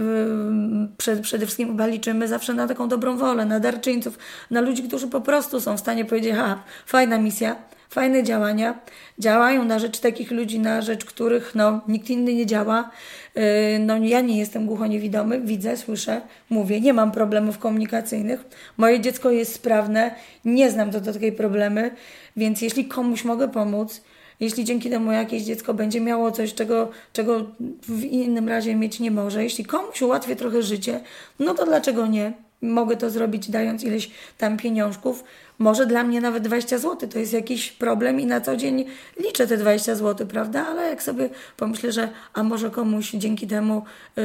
przede 1.22 1.46
wszystkim 1.46 1.57
wszystkim 1.58 1.76
chyba 1.76 1.86
liczymy 1.86 2.28
zawsze 2.28 2.54
na 2.54 2.68
taką 2.68 2.88
dobrą 2.88 3.16
wolę, 3.16 3.44
na 3.44 3.60
darczyńców, 3.60 4.18
na 4.50 4.60
ludzi, 4.60 4.82
którzy 4.82 5.08
po 5.08 5.20
prostu 5.20 5.60
są 5.60 5.76
w 5.76 5.80
stanie 5.80 6.04
powiedzieć, 6.04 6.34
ha, 6.34 6.62
fajna 6.86 7.18
misja, 7.18 7.56
fajne 7.90 8.22
działania, 8.22 8.78
działają 9.18 9.64
na 9.64 9.78
rzecz 9.78 9.98
takich 9.98 10.30
ludzi, 10.30 10.58
na 10.58 10.82
rzecz 10.82 11.04
których 11.04 11.54
no, 11.54 11.80
nikt 11.88 12.10
inny 12.10 12.34
nie 12.34 12.46
działa. 12.46 12.90
Yy, 13.34 13.42
no, 13.80 13.96
ja 13.96 14.20
nie 14.20 14.38
jestem 14.38 14.66
głuchoniewidomy, 14.66 15.40
widzę, 15.40 15.76
słyszę, 15.76 16.20
mówię, 16.50 16.80
nie 16.80 16.92
mam 16.92 17.12
problemów 17.12 17.58
komunikacyjnych, 17.58 18.44
moje 18.76 19.00
dziecko 19.00 19.30
jest 19.30 19.54
sprawne, 19.54 20.14
nie 20.44 20.70
znam 20.70 20.90
do 20.90 21.00
takiej 21.00 21.32
problemy, 21.32 21.90
więc 22.36 22.62
jeśli 22.62 22.84
komuś 22.84 23.24
mogę 23.24 23.48
pomóc, 23.48 24.00
jeśli 24.40 24.64
dzięki 24.64 24.90
temu 24.90 25.12
jakieś 25.12 25.42
dziecko 25.42 25.74
będzie 25.74 26.00
miało 26.00 26.30
coś, 26.30 26.54
czego, 26.54 26.90
czego 27.12 27.46
w 27.82 28.04
innym 28.04 28.48
razie 28.48 28.74
mieć 28.74 29.00
nie 29.00 29.10
może, 29.10 29.44
jeśli 29.44 29.64
komuś 29.64 30.02
ułatwię 30.02 30.36
trochę 30.36 30.62
życie, 30.62 31.00
no 31.38 31.54
to 31.54 31.66
dlaczego 31.66 32.06
nie? 32.06 32.32
Mogę 32.62 32.96
to 32.96 33.10
zrobić 33.10 33.50
dając 33.50 33.84
ileś 33.84 34.10
tam 34.38 34.56
pieniążków, 34.56 35.24
może 35.58 35.86
dla 35.86 36.04
mnie 36.04 36.20
nawet 36.20 36.42
20 36.42 36.78
zł 36.78 37.08
to 37.08 37.18
jest 37.18 37.32
jakiś 37.32 37.72
problem 37.72 38.20
i 38.20 38.26
na 38.26 38.40
co 38.40 38.56
dzień 38.56 38.84
liczę 39.20 39.46
te 39.46 39.56
20 39.56 39.94
zł, 39.94 40.26
prawda? 40.26 40.66
Ale 40.66 40.88
jak 40.88 41.02
sobie 41.02 41.30
pomyślę, 41.56 41.92
że 41.92 42.08
a 42.34 42.42
może 42.42 42.70
komuś 42.70 43.10
dzięki 43.10 43.46
temu 43.46 43.82
yy, 44.16 44.22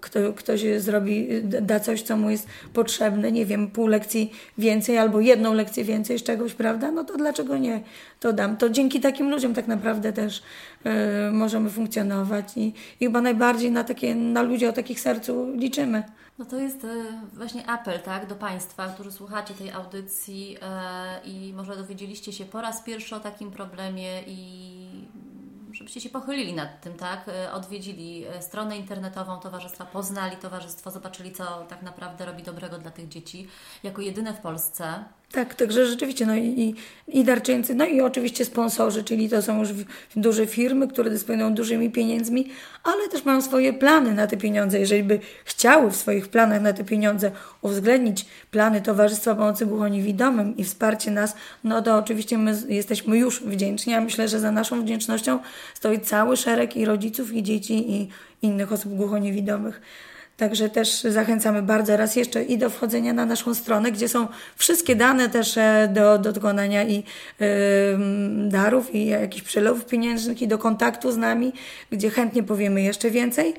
kto, 0.00 0.32
ktoś 0.32 0.64
zrobi, 0.78 1.28
da 1.42 1.80
coś, 1.80 2.02
co 2.02 2.16
mu 2.16 2.30
jest 2.30 2.46
potrzebne, 2.72 3.32
nie 3.32 3.46
wiem, 3.46 3.70
pół 3.70 3.86
lekcji 3.86 4.32
więcej 4.58 4.98
albo 4.98 5.20
jedną 5.20 5.54
lekcję 5.54 5.84
więcej 5.84 6.18
z 6.18 6.22
czegoś, 6.22 6.54
prawda? 6.54 6.90
No 6.90 7.04
to 7.04 7.16
dlaczego 7.16 7.58
nie? 7.58 7.80
To 8.20 8.32
dam. 8.32 8.56
To 8.56 8.70
dzięki 8.70 9.00
takim 9.00 9.30
ludziom 9.30 9.54
tak 9.54 9.66
naprawdę 9.66 10.12
też 10.12 10.42
yy, 10.84 10.92
możemy 11.32 11.70
funkcjonować 11.70 12.56
i, 12.56 12.74
i 13.00 13.04
chyba 13.04 13.20
najbardziej 13.20 13.70
na, 13.70 13.84
takie, 13.84 14.14
na 14.14 14.42
ludzi 14.42 14.66
o 14.66 14.72
takich 14.72 15.00
sercu 15.00 15.50
liczymy. 15.56 16.02
No 16.38 16.44
to 16.44 16.56
jest 16.56 16.84
e, 16.84 16.88
właśnie 17.32 17.66
apel 17.66 18.00
tak, 18.00 18.26
do 18.26 18.34
Państwa, 18.34 18.88
którzy 18.88 19.12
słuchacie 19.12 19.54
tej 19.54 19.70
audycji 19.70 20.56
i 21.24 21.52
może 21.56 21.76
dowiedzieliście 21.76 22.32
się 22.32 22.44
po 22.44 22.60
raz 22.60 22.82
pierwszy 22.82 23.16
o 23.16 23.20
takim 23.20 23.50
problemie 23.50 24.22
i 24.26 24.74
żebyście 25.72 26.00
się 26.00 26.08
pochylili 26.08 26.54
nad 26.54 26.80
tym, 26.80 26.94
tak? 26.94 27.28
E, 27.28 27.52
odwiedzili 27.52 28.24
stronę 28.40 28.78
internetową 28.78 29.40
towarzystwa, 29.40 29.86
poznali 29.86 30.36
towarzystwo, 30.36 30.90
zobaczyli, 30.90 31.32
co 31.32 31.64
tak 31.64 31.82
naprawdę 31.82 32.26
robi 32.26 32.42
dobrego 32.42 32.78
dla 32.78 32.90
tych 32.90 33.08
dzieci. 33.08 33.48
Jako 33.82 34.02
jedyne 34.02 34.34
w 34.34 34.40
Polsce 34.40 35.04
tak, 35.34 35.54
także 35.54 35.86
rzeczywiście, 35.86 36.26
no 36.26 36.36
i, 36.36 36.74
i 37.08 37.24
darczyńcy, 37.24 37.74
no 37.74 37.86
i 37.86 38.00
oczywiście 38.00 38.44
sponsorzy, 38.44 39.04
czyli 39.04 39.28
to 39.28 39.42
są 39.42 39.58
już 39.58 39.68
duże 40.16 40.46
firmy, 40.46 40.88
które 40.88 41.10
dysponują 41.10 41.54
dużymi 41.54 41.90
pieniędzmi, 41.90 42.48
ale 42.84 43.08
też 43.08 43.24
mają 43.24 43.42
swoje 43.42 43.72
plany 43.72 44.14
na 44.14 44.26
te 44.26 44.36
pieniądze. 44.36 44.78
Jeżeli 44.78 45.02
by 45.02 45.20
chciały 45.44 45.90
w 45.90 45.96
swoich 45.96 46.28
planach 46.28 46.62
na 46.62 46.72
te 46.72 46.84
pieniądze 46.84 47.30
uwzględnić 47.62 48.26
plany 48.50 48.82
Towarzystwa 48.82 49.34
Pomocy 49.34 49.66
Głuchoniewidomym 49.66 50.56
i 50.56 50.64
wsparcie 50.64 51.10
nas, 51.10 51.34
no 51.64 51.82
to 51.82 51.96
oczywiście 51.96 52.38
my 52.38 52.54
jesteśmy 52.68 53.18
już 53.18 53.42
wdzięczni. 53.42 53.92
Ja 53.92 54.00
myślę, 54.00 54.28
że 54.28 54.40
za 54.40 54.50
naszą 54.50 54.82
wdzięcznością 54.82 55.38
stoi 55.74 56.00
cały 56.00 56.36
szereg 56.36 56.76
i 56.76 56.84
rodziców, 56.84 57.32
i 57.32 57.42
dzieci, 57.42 57.92
i 57.92 58.08
innych 58.42 58.72
osób 58.72 58.94
głuchoniewidomych. 58.94 59.80
Także 60.36 60.68
też 60.68 61.02
zachęcamy 61.02 61.62
bardzo 61.62 61.96
raz 61.96 62.16
jeszcze 62.16 62.42
i 62.42 62.58
do 62.58 62.70
wchodzenia 62.70 63.12
na 63.12 63.26
naszą 63.26 63.54
stronę, 63.54 63.92
gdzie 63.92 64.08
są 64.08 64.28
wszystkie 64.56 64.96
dane 64.96 65.28
też 65.28 65.58
e, 65.58 65.88
do, 65.92 66.18
do 66.18 66.32
dokonania 66.32 66.84
i 66.84 66.98
y, 66.98 67.44
darów 68.48 68.94
i 68.94 69.06
jakichś 69.06 69.44
przelewów 69.46 69.86
pieniężnych 69.86 70.42
i 70.42 70.48
do 70.48 70.58
kontaktu 70.58 71.12
z 71.12 71.16
nami, 71.16 71.52
gdzie 71.90 72.10
chętnie 72.10 72.42
powiemy 72.42 72.82
jeszcze 72.82 73.10
więcej. 73.10 73.54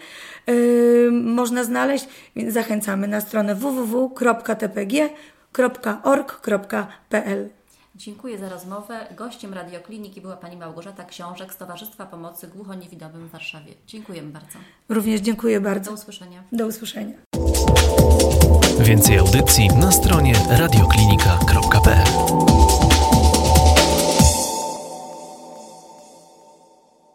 Y, 0.49 1.09
można 1.11 1.63
znaleźć, 1.63 2.07
więc 2.35 2.53
zachęcamy 2.53 3.07
na 3.07 3.21
stronę 3.21 3.55
www.tpg 3.55 5.09
www.org.pl. 5.57 7.49
Dziękuję 7.95 8.37
za 8.37 8.49
rozmowę. 8.49 9.07
Gościem 9.17 9.53
Radiokliniki 9.53 10.21
była 10.21 10.37
Pani 10.37 10.57
Małgorzata 10.57 11.03
Książek 11.03 11.53
z 11.53 11.57
Towarzystwa 11.57 12.05
Pomocy 12.05 12.47
Głuchoniewidomym 12.47 13.27
w 13.27 13.31
Warszawie. 13.31 13.73
Dziękujemy 13.87 14.31
bardzo. 14.31 14.59
Również 14.89 15.21
dziękuję 15.21 15.61
bardzo. 15.61 15.91
Do 15.91 15.95
usłyszenia. 15.95 16.43
Do 16.51 16.67
usłyszenia. 16.67 17.13
Więcej 18.79 19.17
audycji 19.17 19.67
na 19.67 19.91
stronie 19.91 20.33
radioklinika.pl 20.49 22.84